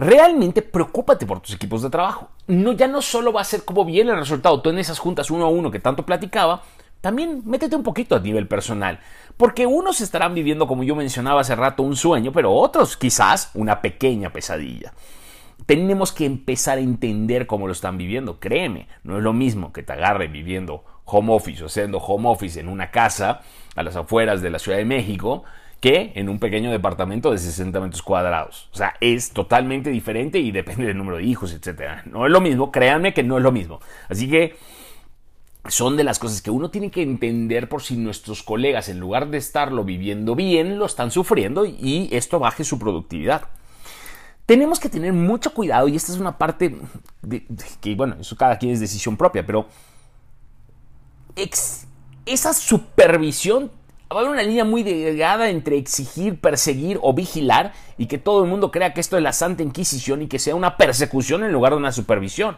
Realmente 0.00 0.62
preocúpate 0.62 1.26
por 1.26 1.40
tus 1.40 1.54
equipos 1.54 1.82
de 1.82 1.90
trabajo. 1.90 2.30
No, 2.46 2.72
ya 2.72 2.88
no 2.88 3.02
solo 3.02 3.34
va 3.34 3.42
a 3.42 3.44
ser 3.44 3.66
cómo 3.66 3.84
viene 3.84 4.12
el 4.12 4.16
resultado, 4.16 4.62
tú 4.62 4.70
en 4.70 4.78
esas 4.78 4.98
juntas 4.98 5.30
uno 5.30 5.44
a 5.44 5.50
uno 5.50 5.70
que 5.70 5.78
tanto 5.78 6.06
platicaba, 6.06 6.62
también 7.02 7.42
métete 7.44 7.76
un 7.76 7.82
poquito 7.82 8.16
a 8.16 8.20
nivel 8.20 8.48
personal. 8.48 9.00
Porque 9.36 9.66
unos 9.66 10.00
estarán 10.00 10.34
viviendo, 10.34 10.66
como 10.66 10.84
yo 10.84 10.96
mencionaba 10.96 11.42
hace 11.42 11.54
rato, 11.54 11.82
un 11.82 11.96
sueño, 11.96 12.32
pero 12.32 12.50
otros 12.50 12.96
quizás 12.96 13.50
una 13.52 13.82
pequeña 13.82 14.32
pesadilla. 14.32 14.94
Tenemos 15.66 16.12
que 16.12 16.24
empezar 16.24 16.78
a 16.78 16.80
entender 16.80 17.46
cómo 17.46 17.66
lo 17.66 17.74
están 17.74 17.98
viviendo. 17.98 18.40
Créeme, 18.40 18.88
no 19.04 19.18
es 19.18 19.22
lo 19.22 19.34
mismo 19.34 19.70
que 19.70 19.82
te 19.82 19.92
agarre 19.92 20.28
viviendo 20.28 20.82
home 21.04 21.34
office 21.34 21.62
o 21.62 21.66
haciendo 21.66 21.98
home 21.98 22.26
office 22.26 22.58
en 22.58 22.68
una 22.68 22.90
casa 22.90 23.42
a 23.76 23.82
las 23.82 23.96
afueras 23.96 24.40
de 24.40 24.48
la 24.48 24.58
Ciudad 24.58 24.78
de 24.78 24.86
México 24.86 25.44
que 25.80 26.12
en 26.14 26.28
un 26.28 26.38
pequeño 26.38 26.70
departamento 26.70 27.32
de 27.32 27.38
60 27.38 27.80
metros 27.80 28.02
cuadrados. 28.02 28.68
O 28.72 28.76
sea, 28.76 28.94
es 29.00 29.30
totalmente 29.32 29.90
diferente 29.90 30.38
y 30.38 30.52
depende 30.52 30.86
del 30.86 30.98
número 30.98 31.16
de 31.16 31.24
hijos, 31.24 31.52
etc. 31.52 32.04
No 32.04 32.26
es 32.26 32.32
lo 32.32 32.40
mismo, 32.40 32.70
créanme 32.70 33.14
que 33.14 33.22
no 33.22 33.38
es 33.38 33.42
lo 33.42 33.50
mismo. 33.50 33.80
Así 34.08 34.28
que 34.28 34.56
son 35.68 35.96
de 35.96 36.04
las 36.04 36.18
cosas 36.18 36.42
que 36.42 36.50
uno 36.50 36.70
tiene 36.70 36.90
que 36.90 37.02
entender 37.02 37.68
por 37.68 37.82
si 37.82 37.96
nuestros 37.96 38.42
colegas, 38.42 38.88
en 38.88 39.00
lugar 39.00 39.28
de 39.28 39.38
estarlo 39.38 39.84
viviendo 39.84 40.34
bien, 40.34 40.78
lo 40.78 40.86
están 40.86 41.10
sufriendo 41.10 41.64
y 41.64 42.08
esto 42.12 42.38
baje 42.38 42.64
su 42.64 42.78
productividad. 42.78 43.48
Tenemos 44.46 44.80
que 44.80 44.88
tener 44.88 45.12
mucho 45.12 45.54
cuidado 45.54 45.88
y 45.88 45.96
esta 45.96 46.12
es 46.12 46.18
una 46.18 46.36
parte 46.36 46.76
de, 47.22 47.46
que, 47.80 47.94
bueno, 47.94 48.16
eso 48.20 48.36
cada 48.36 48.58
quien 48.58 48.72
es 48.72 48.80
decisión 48.80 49.16
propia, 49.16 49.46
pero 49.46 49.66
esa 52.26 52.52
supervisión 52.52 53.70
va 54.12 54.22
a 54.22 54.24
haber 54.24 54.32
una 54.32 54.42
línea 54.42 54.64
muy 54.64 54.82
delgada 54.82 55.50
entre 55.50 55.76
exigir, 55.76 56.40
perseguir 56.40 56.98
o 57.00 57.14
vigilar 57.14 57.72
y 57.96 58.06
que 58.06 58.18
todo 58.18 58.42
el 58.42 58.50
mundo 58.50 58.72
crea 58.72 58.92
que 58.92 59.00
esto 59.00 59.16
es 59.16 59.22
la 59.22 59.32
Santa 59.32 59.62
Inquisición 59.62 60.22
y 60.22 60.26
que 60.26 60.40
sea 60.40 60.56
una 60.56 60.76
persecución 60.76 61.44
en 61.44 61.52
lugar 61.52 61.74
de 61.74 61.78
una 61.78 61.92
supervisión. 61.92 62.56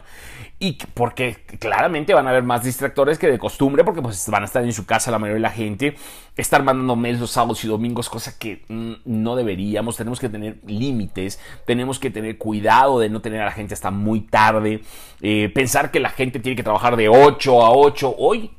Y 0.57 0.79
porque 0.95 1.43
claramente 1.59 2.15
van 2.15 2.25
a 2.25 2.31
haber 2.31 2.41
más 2.41 2.63
distractores 2.63 3.19
que 3.19 3.27
de 3.27 3.37
costumbre 3.37 3.83
porque 3.83 4.01
pues 4.01 4.27
van 4.29 4.41
a 4.41 4.45
estar 4.45 4.63
en 4.63 4.73
su 4.73 4.87
casa 4.87 5.11
la 5.11 5.19
mayoría 5.19 5.35
de 5.35 5.41
la 5.41 5.51
gente, 5.51 5.95
estar 6.35 6.63
mandando 6.63 6.95
mails 6.95 7.19
los 7.19 7.29
sábados 7.29 7.63
y 7.63 7.67
domingos, 7.67 8.09
cosa 8.09 8.39
que 8.39 8.63
mm, 8.67 8.93
no 9.05 9.35
deberíamos, 9.35 9.95
tenemos 9.95 10.19
que 10.19 10.29
tener 10.29 10.57
límites, 10.65 11.39
tenemos 11.67 11.99
que 11.99 12.09
tener 12.09 12.39
cuidado 12.39 12.99
de 12.99 13.09
no 13.09 13.21
tener 13.21 13.41
a 13.41 13.45
la 13.45 13.51
gente 13.51 13.75
hasta 13.75 13.91
muy 13.91 14.21
tarde, 14.21 14.81
eh, 15.21 15.51
pensar 15.53 15.91
que 15.91 15.99
la 15.99 16.09
gente 16.09 16.39
tiene 16.39 16.55
que 16.55 16.63
trabajar 16.63 16.95
de 16.95 17.09
8 17.09 17.63
a 17.63 17.71
8, 17.71 18.15
hoy 18.17 18.49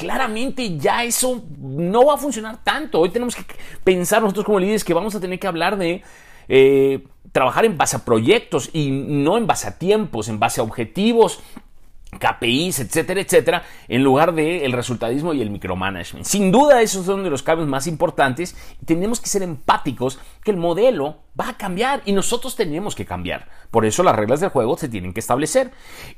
claramente 0.00 0.78
ya 0.78 1.04
eso 1.04 1.44
no 1.58 2.06
va 2.06 2.14
a 2.14 2.16
funcionar 2.16 2.64
tanto. 2.64 3.00
Hoy 3.00 3.10
tenemos 3.10 3.36
que 3.36 3.44
pensar 3.84 4.22
nosotros 4.22 4.46
como 4.46 4.58
líderes 4.58 4.82
que 4.82 4.94
vamos 4.94 5.14
a 5.14 5.20
tener 5.20 5.38
que 5.38 5.46
hablar 5.46 5.76
de 5.76 6.02
eh, 6.48 7.04
trabajar 7.32 7.66
en 7.66 7.76
base 7.76 7.96
a 7.96 8.04
proyectos 8.04 8.70
y 8.72 8.90
no 8.90 9.36
en 9.36 9.46
base 9.46 9.68
a 9.68 9.78
tiempos, 9.78 10.28
en 10.28 10.40
base 10.40 10.60
a 10.60 10.64
objetivos. 10.64 11.40
KPIs, 12.18 12.80
etcétera, 12.80 13.20
etcétera, 13.20 13.62
en 13.86 14.02
lugar 14.02 14.34
del 14.34 14.62
el 14.62 14.72
resultadismo 14.72 15.32
y 15.32 15.42
el 15.42 15.50
micromanagement. 15.50 16.26
Sin 16.26 16.50
duda, 16.50 16.82
esos 16.82 17.06
son 17.06 17.22
de 17.22 17.30
los 17.30 17.44
cambios 17.44 17.68
más 17.68 17.86
importantes 17.86 18.56
tenemos 18.84 19.20
que 19.20 19.28
ser 19.28 19.44
empáticos 19.44 20.18
que 20.42 20.50
el 20.50 20.56
modelo 20.56 21.18
va 21.40 21.50
a 21.50 21.56
cambiar 21.56 22.02
y 22.06 22.12
nosotros 22.12 22.56
tenemos 22.56 22.96
que 22.96 23.06
cambiar. 23.06 23.46
Por 23.70 23.84
eso 23.86 24.02
las 24.02 24.16
reglas 24.16 24.40
del 24.40 24.50
juego 24.50 24.76
se 24.76 24.88
tienen 24.88 25.12
que 25.12 25.20
establecer. 25.20 25.70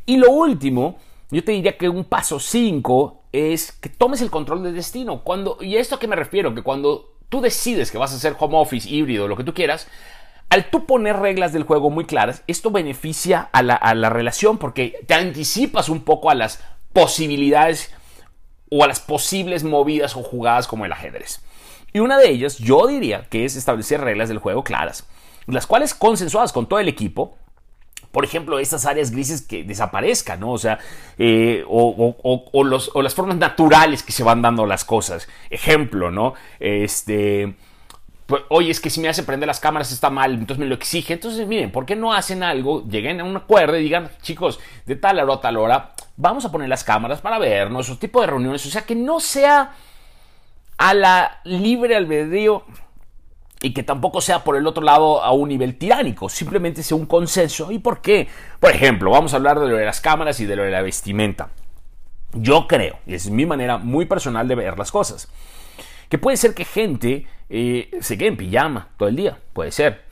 Y 0.06 0.16
lo 0.16 0.30
último, 0.30 0.96
yo 1.30 1.44
te 1.44 1.52
diría 1.52 1.76
que 1.76 1.90
un 1.90 2.06
paso 2.06 2.40
5 2.40 3.21
es 3.32 3.72
que 3.72 3.88
tomes 3.88 4.20
el 4.20 4.30
control 4.30 4.62
del 4.62 4.74
destino. 4.74 5.22
Cuando, 5.22 5.58
¿Y 5.60 5.76
esto 5.76 5.96
a 5.96 5.98
qué 5.98 6.06
me 6.06 6.16
refiero? 6.16 6.54
Que 6.54 6.62
cuando 6.62 7.16
tú 7.28 7.40
decides 7.40 7.90
que 7.90 7.98
vas 7.98 8.12
a 8.12 8.16
hacer 8.16 8.36
home 8.38 8.58
office, 8.58 8.88
híbrido, 8.88 9.28
lo 9.28 9.36
que 9.36 9.44
tú 9.44 9.54
quieras, 9.54 9.88
al 10.50 10.68
tú 10.68 10.84
poner 10.84 11.16
reglas 11.16 11.52
del 11.52 11.62
juego 11.62 11.88
muy 11.88 12.04
claras, 12.04 12.42
esto 12.46 12.70
beneficia 12.70 13.48
a 13.52 13.62
la, 13.62 13.74
a 13.74 13.94
la 13.94 14.10
relación 14.10 14.58
porque 14.58 14.98
te 15.06 15.14
anticipas 15.14 15.88
un 15.88 16.02
poco 16.02 16.30
a 16.30 16.34
las 16.34 16.62
posibilidades 16.92 17.90
o 18.70 18.84
a 18.84 18.86
las 18.86 19.00
posibles 19.00 19.64
movidas 19.64 20.14
o 20.16 20.22
jugadas 20.22 20.66
como 20.66 20.84
el 20.84 20.92
ajedrez. 20.92 21.40
Y 21.94 22.00
una 22.00 22.18
de 22.18 22.30
ellas, 22.30 22.58
yo 22.58 22.86
diría 22.86 23.26
que 23.28 23.44
es 23.44 23.56
establecer 23.56 24.00
reglas 24.00 24.28
del 24.28 24.38
juego 24.38 24.64
claras, 24.64 25.06
las 25.46 25.66
cuales 25.66 25.94
consensuadas 25.94 26.52
con 26.52 26.66
todo 26.66 26.80
el 26.80 26.88
equipo, 26.88 27.36
por 28.12 28.24
ejemplo, 28.24 28.58
estas 28.58 28.86
áreas 28.86 29.10
grises 29.10 29.42
que 29.42 29.64
desaparezcan, 29.64 30.38
¿no? 30.40 30.52
O 30.52 30.58
sea, 30.58 30.78
eh, 31.18 31.64
o, 31.66 33.02
las 33.02 33.14
formas 33.14 33.36
naturales 33.38 34.02
que 34.02 34.12
se 34.12 34.22
van 34.22 34.42
dando 34.42 34.66
las 34.66 34.84
cosas. 34.84 35.28
Ejemplo, 35.50 36.10
¿no? 36.10 36.34
Este 36.60 37.54
pues, 38.26 38.44
oye, 38.48 38.70
es 38.70 38.80
que 38.80 38.88
si 38.88 39.00
me 39.00 39.08
hace 39.08 39.24
prender 39.24 39.46
las 39.46 39.60
cámaras 39.60 39.92
está 39.92 40.08
mal, 40.08 40.32
entonces 40.32 40.58
me 40.58 40.66
lo 40.66 40.74
exige. 40.74 41.14
Entonces, 41.14 41.46
miren, 41.46 41.72
¿por 41.72 41.84
qué 41.84 41.96
no 41.96 42.12
hacen 42.12 42.42
algo? 42.42 42.82
Lleguen 42.86 43.20
a 43.20 43.24
un 43.24 43.36
acuerdo 43.36 43.76
y 43.76 43.82
digan, 43.82 44.10
chicos, 44.22 44.60
de 44.86 44.96
tal 44.96 45.18
hora 45.18 45.34
a 45.34 45.40
tal 45.40 45.56
hora, 45.56 45.92
vamos 46.16 46.44
a 46.44 46.52
poner 46.52 46.68
las 46.68 46.84
cámaras 46.84 47.20
para 47.20 47.38
vernos, 47.38 47.90
o 47.90 47.98
tipo 47.98 48.20
de 48.20 48.28
reuniones. 48.28 48.64
O 48.64 48.70
sea, 48.70 48.82
que 48.82 48.94
no 48.94 49.20
sea 49.20 49.72
a 50.78 50.94
la 50.94 51.40
libre 51.44 51.96
albedrío 51.96 52.64
y 53.62 53.72
que 53.72 53.84
tampoco 53.84 54.20
sea 54.20 54.42
por 54.42 54.56
el 54.56 54.66
otro 54.66 54.82
lado 54.82 55.22
a 55.22 55.32
un 55.32 55.48
nivel 55.48 55.78
tiránico, 55.78 56.28
simplemente 56.28 56.82
sea 56.82 56.96
un 56.96 57.06
consenso. 57.06 57.70
¿Y 57.70 57.78
por 57.78 58.02
qué? 58.02 58.28
Por 58.58 58.72
ejemplo, 58.72 59.10
vamos 59.10 59.32
a 59.32 59.36
hablar 59.36 59.60
de 59.60 59.68
lo 59.68 59.76
de 59.76 59.84
las 59.84 60.00
cámaras 60.00 60.40
y 60.40 60.46
de 60.46 60.56
lo 60.56 60.64
de 60.64 60.70
la 60.70 60.82
vestimenta. 60.82 61.50
Yo 62.34 62.66
creo, 62.66 62.98
y 63.06 63.14
es 63.14 63.30
mi 63.30 63.46
manera 63.46 63.78
muy 63.78 64.06
personal 64.06 64.48
de 64.48 64.56
ver 64.56 64.78
las 64.78 64.90
cosas, 64.90 65.28
que 66.08 66.18
puede 66.18 66.36
ser 66.36 66.54
que 66.54 66.64
gente 66.64 67.26
eh, 67.48 67.90
se 68.00 68.18
quede 68.18 68.28
en 68.28 68.36
pijama 68.36 68.88
todo 68.96 69.08
el 69.08 69.16
día, 69.16 69.38
puede 69.52 69.70
ser. 69.70 70.02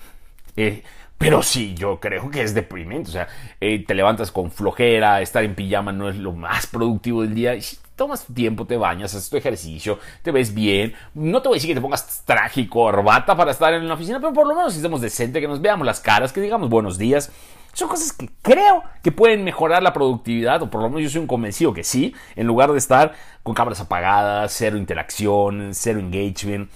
Eh, 0.56 0.82
pero 1.18 1.42
sí, 1.42 1.74
yo 1.74 2.00
creo 2.00 2.30
que 2.30 2.42
es 2.42 2.54
deprimente. 2.54 3.10
O 3.10 3.12
sea, 3.12 3.28
eh, 3.60 3.84
te 3.84 3.94
levantas 3.94 4.30
con 4.30 4.50
flojera, 4.50 5.20
estar 5.20 5.44
en 5.44 5.54
pijama 5.54 5.92
no 5.92 6.08
es 6.08 6.16
lo 6.16 6.32
más 6.32 6.66
productivo 6.66 7.22
del 7.22 7.34
día 7.34 7.54
tomas 8.00 8.24
tu 8.24 8.32
tiempo, 8.32 8.64
te 8.64 8.78
bañas, 8.78 9.14
haces 9.14 9.28
tu 9.28 9.36
ejercicio, 9.36 9.98
te 10.22 10.30
ves 10.30 10.54
bien. 10.54 10.94
No 11.12 11.42
te 11.42 11.48
voy 11.48 11.56
a 11.56 11.58
decir 11.58 11.68
que 11.68 11.74
te 11.74 11.82
pongas 11.82 12.22
trágico, 12.24 12.90
para 12.90 13.50
estar 13.50 13.74
en 13.74 13.86
la 13.86 13.92
oficina, 13.92 14.18
pero 14.18 14.32
por 14.32 14.46
lo 14.46 14.54
menos 14.54 14.72
si 14.72 14.78
estamos 14.78 15.02
decente, 15.02 15.38
que 15.38 15.46
nos 15.46 15.60
veamos 15.60 15.86
las 15.86 16.00
caras, 16.00 16.32
que 16.32 16.40
digamos 16.40 16.70
buenos 16.70 16.96
días. 16.96 17.30
Son 17.74 17.90
cosas 17.90 18.14
que 18.14 18.30
creo 18.40 18.84
que 19.02 19.12
pueden 19.12 19.44
mejorar 19.44 19.82
la 19.82 19.92
productividad, 19.92 20.62
o 20.62 20.70
por 20.70 20.80
lo 20.80 20.88
menos 20.88 21.02
yo 21.02 21.10
soy 21.10 21.20
un 21.20 21.26
convencido 21.26 21.74
que 21.74 21.84
sí, 21.84 22.14
en 22.36 22.46
lugar 22.46 22.72
de 22.72 22.78
estar 22.78 23.12
con 23.42 23.54
cámaras 23.54 23.80
apagadas, 23.80 24.54
cero 24.56 24.78
interacción, 24.78 25.72
cero 25.74 26.00
engagement. 26.00 26.70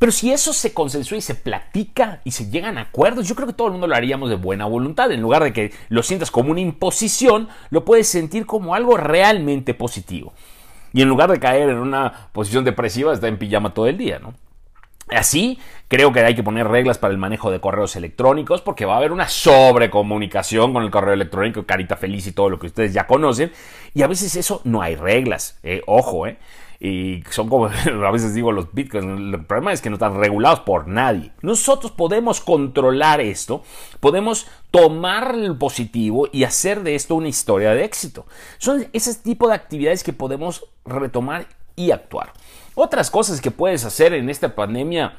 Pero 0.00 0.10
si 0.10 0.32
eso 0.32 0.52
se 0.52 0.74
consensúa 0.74 1.16
y 1.16 1.22
se 1.22 1.36
platica 1.36 2.20
y 2.24 2.32
se 2.32 2.50
llegan 2.50 2.76
a 2.76 2.82
acuerdos, 2.82 3.28
yo 3.28 3.36
creo 3.36 3.46
que 3.46 3.54
todo 3.54 3.68
el 3.68 3.72
mundo 3.72 3.86
lo 3.86 3.94
haríamos 3.94 4.30
de 4.30 4.34
buena 4.34 4.66
voluntad. 4.66 5.12
En 5.12 5.22
lugar 5.22 5.44
de 5.44 5.52
que 5.52 5.72
lo 5.90 6.02
sientas 6.02 6.32
como 6.32 6.50
una 6.50 6.60
imposición, 6.60 7.48
lo 7.70 7.84
puedes 7.84 8.08
sentir 8.08 8.46
como 8.46 8.74
algo 8.74 8.96
realmente 8.96 9.74
positivo. 9.74 10.34
Y 10.92 11.02
en 11.02 11.08
lugar 11.08 11.30
de 11.30 11.40
caer 11.40 11.68
en 11.68 11.78
una 11.78 12.30
posición 12.32 12.64
depresiva, 12.64 13.12
está 13.12 13.28
en 13.28 13.38
pijama 13.38 13.74
todo 13.74 13.86
el 13.86 13.98
día, 13.98 14.18
¿no? 14.18 14.34
Así, 15.08 15.60
creo 15.86 16.12
que 16.12 16.20
hay 16.20 16.34
que 16.34 16.42
poner 16.42 16.66
reglas 16.66 16.98
para 16.98 17.12
el 17.12 17.18
manejo 17.18 17.52
de 17.52 17.60
correos 17.60 17.94
electrónicos 17.94 18.60
porque 18.60 18.86
va 18.86 18.94
a 18.94 18.96
haber 18.96 19.12
una 19.12 19.28
sobrecomunicación 19.28 20.72
con 20.72 20.82
el 20.82 20.90
correo 20.90 21.14
electrónico, 21.14 21.64
carita 21.64 21.96
feliz 21.96 22.26
y 22.26 22.32
todo 22.32 22.50
lo 22.50 22.58
que 22.58 22.66
ustedes 22.66 22.92
ya 22.92 23.06
conocen. 23.06 23.52
Y 23.94 24.02
a 24.02 24.08
veces 24.08 24.34
eso 24.34 24.62
no 24.64 24.82
hay 24.82 24.96
reglas, 24.96 25.60
eh, 25.62 25.82
ojo, 25.86 26.26
eh 26.26 26.38
y 26.80 27.22
son 27.30 27.48
como 27.48 27.66
a 28.06 28.10
veces 28.10 28.34
digo 28.34 28.52
los 28.52 28.72
bitcoins. 28.72 29.34
El 29.34 29.44
problema 29.46 29.72
es 29.72 29.80
que 29.80 29.90
no 29.90 29.96
están 29.96 30.18
regulados 30.18 30.60
por 30.60 30.88
nadie. 30.88 31.32
Nosotros 31.42 31.92
podemos 31.92 32.40
controlar 32.40 33.20
esto, 33.20 33.62
podemos 34.00 34.46
tomar 34.70 35.34
el 35.34 35.56
positivo 35.56 36.28
y 36.32 36.44
hacer 36.44 36.82
de 36.82 36.94
esto 36.94 37.14
una 37.14 37.28
historia 37.28 37.74
de 37.74 37.84
éxito. 37.84 38.26
Son 38.58 38.86
ese 38.92 39.14
tipo 39.14 39.48
de 39.48 39.54
actividades 39.54 40.04
que 40.04 40.12
podemos 40.12 40.64
retomar 40.84 41.48
y 41.74 41.90
actuar. 41.90 42.32
Otras 42.74 43.10
cosas 43.10 43.40
que 43.40 43.50
puedes 43.50 43.84
hacer 43.84 44.12
en 44.12 44.28
esta 44.28 44.54
pandemia 44.54 45.16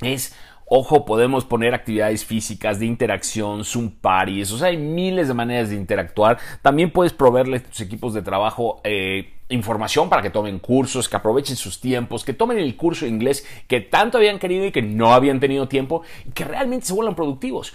es 0.00 0.34
Ojo, 0.68 1.04
podemos 1.04 1.44
poner 1.44 1.74
actividades 1.74 2.24
físicas 2.24 2.80
de 2.80 2.86
interacción, 2.86 3.64
Zoom 3.64 3.88
parties, 3.88 4.50
o 4.50 4.58
sea, 4.58 4.66
hay 4.68 4.76
miles 4.76 5.28
de 5.28 5.34
maneras 5.34 5.70
de 5.70 5.76
interactuar. 5.76 6.38
También 6.60 6.90
puedes 6.90 7.12
proveerle 7.12 7.58
a 7.58 7.62
tus 7.62 7.80
equipos 7.82 8.14
de 8.14 8.22
trabajo 8.22 8.80
eh, 8.82 9.35
información 9.48 10.08
para 10.08 10.22
que 10.22 10.30
tomen 10.30 10.58
cursos, 10.58 11.08
que 11.08 11.16
aprovechen 11.16 11.56
sus 11.56 11.80
tiempos, 11.80 12.24
que 12.24 12.32
tomen 12.32 12.58
el 12.58 12.76
curso 12.76 13.04
de 13.04 13.10
inglés 13.10 13.46
que 13.68 13.80
tanto 13.80 14.18
habían 14.18 14.38
querido 14.38 14.66
y 14.66 14.72
que 14.72 14.82
no 14.82 15.14
habían 15.14 15.40
tenido 15.40 15.68
tiempo 15.68 16.02
y 16.26 16.32
que 16.32 16.44
realmente 16.44 16.86
se 16.86 16.94
vuelvan 16.94 17.14
productivos. 17.14 17.72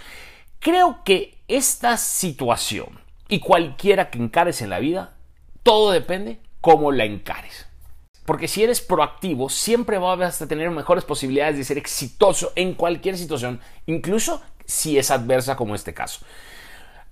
Creo 0.58 1.00
que 1.04 1.38
esta 1.48 1.96
situación 1.96 3.00
y 3.28 3.40
cualquiera 3.40 4.10
que 4.10 4.18
encares 4.18 4.60
en 4.60 4.70
la 4.70 4.78
vida, 4.78 5.14
todo 5.62 5.90
depende 5.90 6.40
cómo 6.60 6.92
la 6.92 7.04
encares. 7.04 7.66
Porque 8.24 8.46
si 8.46 8.62
eres 8.62 8.80
proactivo, 8.80 9.48
siempre 9.48 9.98
vas 9.98 10.40
a 10.40 10.46
tener 10.46 10.70
mejores 10.70 11.04
posibilidades 11.04 11.56
de 11.56 11.64
ser 11.64 11.78
exitoso 11.78 12.52
en 12.54 12.74
cualquier 12.74 13.18
situación, 13.18 13.60
incluso 13.86 14.42
si 14.64 14.98
es 14.98 15.10
adversa 15.10 15.56
como 15.56 15.74
este 15.74 15.92
caso. 15.92 16.24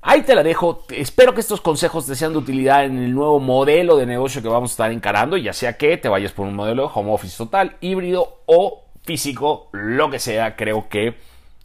Ahí 0.03 0.23
te 0.23 0.35
la 0.35 0.43
dejo. 0.43 0.85
Espero 0.89 1.35
que 1.35 1.41
estos 1.41 1.61
consejos 1.61 2.07
te 2.07 2.15
sean 2.15 2.33
de 2.33 2.39
utilidad 2.39 2.85
en 2.85 2.99
el 2.99 3.15
nuevo 3.15 3.39
modelo 3.39 3.97
de 3.97 4.07
negocio 4.07 4.41
que 4.41 4.49
vamos 4.49 4.71
a 4.71 4.73
estar 4.73 4.93
encarando, 4.93 5.37
ya 5.37 5.53
sea 5.53 5.77
que 5.77 5.97
te 5.99 6.09
vayas 6.09 6.33
por 6.33 6.47
un 6.47 6.55
modelo 6.55 6.85
de 6.85 6.91
home 6.95 7.13
office 7.13 7.37
total, 7.37 7.77
híbrido 7.81 8.43
o 8.47 8.85
físico, 9.03 9.69
lo 9.73 10.11
que 10.11 10.19
sea. 10.19 10.57
Creo 10.57 10.89
que 10.89 11.17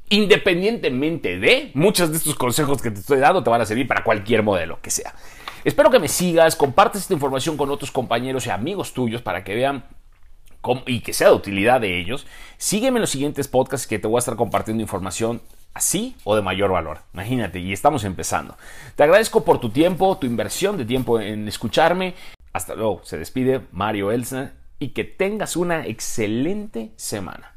independientemente 0.09 1.39
de 1.39 1.71
muchos 1.73 2.11
de 2.11 2.17
estos 2.17 2.35
consejos 2.35 2.81
que 2.81 2.91
te 2.91 2.99
estoy 2.99 3.19
dando, 3.19 3.41
te 3.41 3.49
van 3.49 3.61
a 3.61 3.65
servir 3.65 3.87
para 3.87 4.03
cualquier 4.03 4.43
modelo 4.43 4.79
que 4.81 4.91
sea. 4.91 5.13
Espero 5.63 5.89
que 5.89 5.99
me 5.99 6.09
sigas, 6.09 6.55
compartes 6.55 7.03
esta 7.03 7.13
información 7.13 7.57
con 7.57 7.71
otros 7.71 7.89
compañeros 7.89 8.45
y 8.45 8.49
amigos 8.49 8.93
tuyos 8.93 9.21
para 9.21 9.43
que 9.43 9.55
vean 9.55 9.85
y 10.85 10.99
que 10.99 11.13
sea 11.13 11.29
de 11.29 11.35
utilidad 11.35 11.79
de 11.79 11.99
ellos. 11.99 12.27
Sígueme 12.57 12.97
en 12.97 13.01
los 13.01 13.09
siguientes 13.11 13.47
podcasts 13.47 13.87
que 13.87 13.97
te 13.97 14.07
voy 14.07 14.17
a 14.17 14.19
estar 14.19 14.35
compartiendo 14.35 14.81
información 14.81 15.41
así 15.75 16.15
o 16.23 16.35
de 16.35 16.41
mayor 16.41 16.71
valor. 16.71 16.99
Imagínate, 17.13 17.59
y 17.59 17.71
estamos 17.71 18.03
empezando. 18.03 18.57
Te 18.95 19.03
agradezco 19.03 19.43
por 19.45 19.59
tu 19.59 19.69
tiempo, 19.69 20.17
tu 20.17 20.25
inversión 20.25 20.77
de 20.77 20.85
tiempo 20.85 21.19
en 21.19 21.47
escucharme. 21.47 22.15
Hasta 22.53 22.73
luego, 22.73 23.01
se 23.03 23.19
despide 23.19 23.61
Mario 23.71 24.11
Elsa 24.11 24.53
y 24.79 24.89
que 24.89 25.03
tengas 25.03 25.55
una 25.55 25.85
excelente 25.85 26.91
semana. 26.95 27.51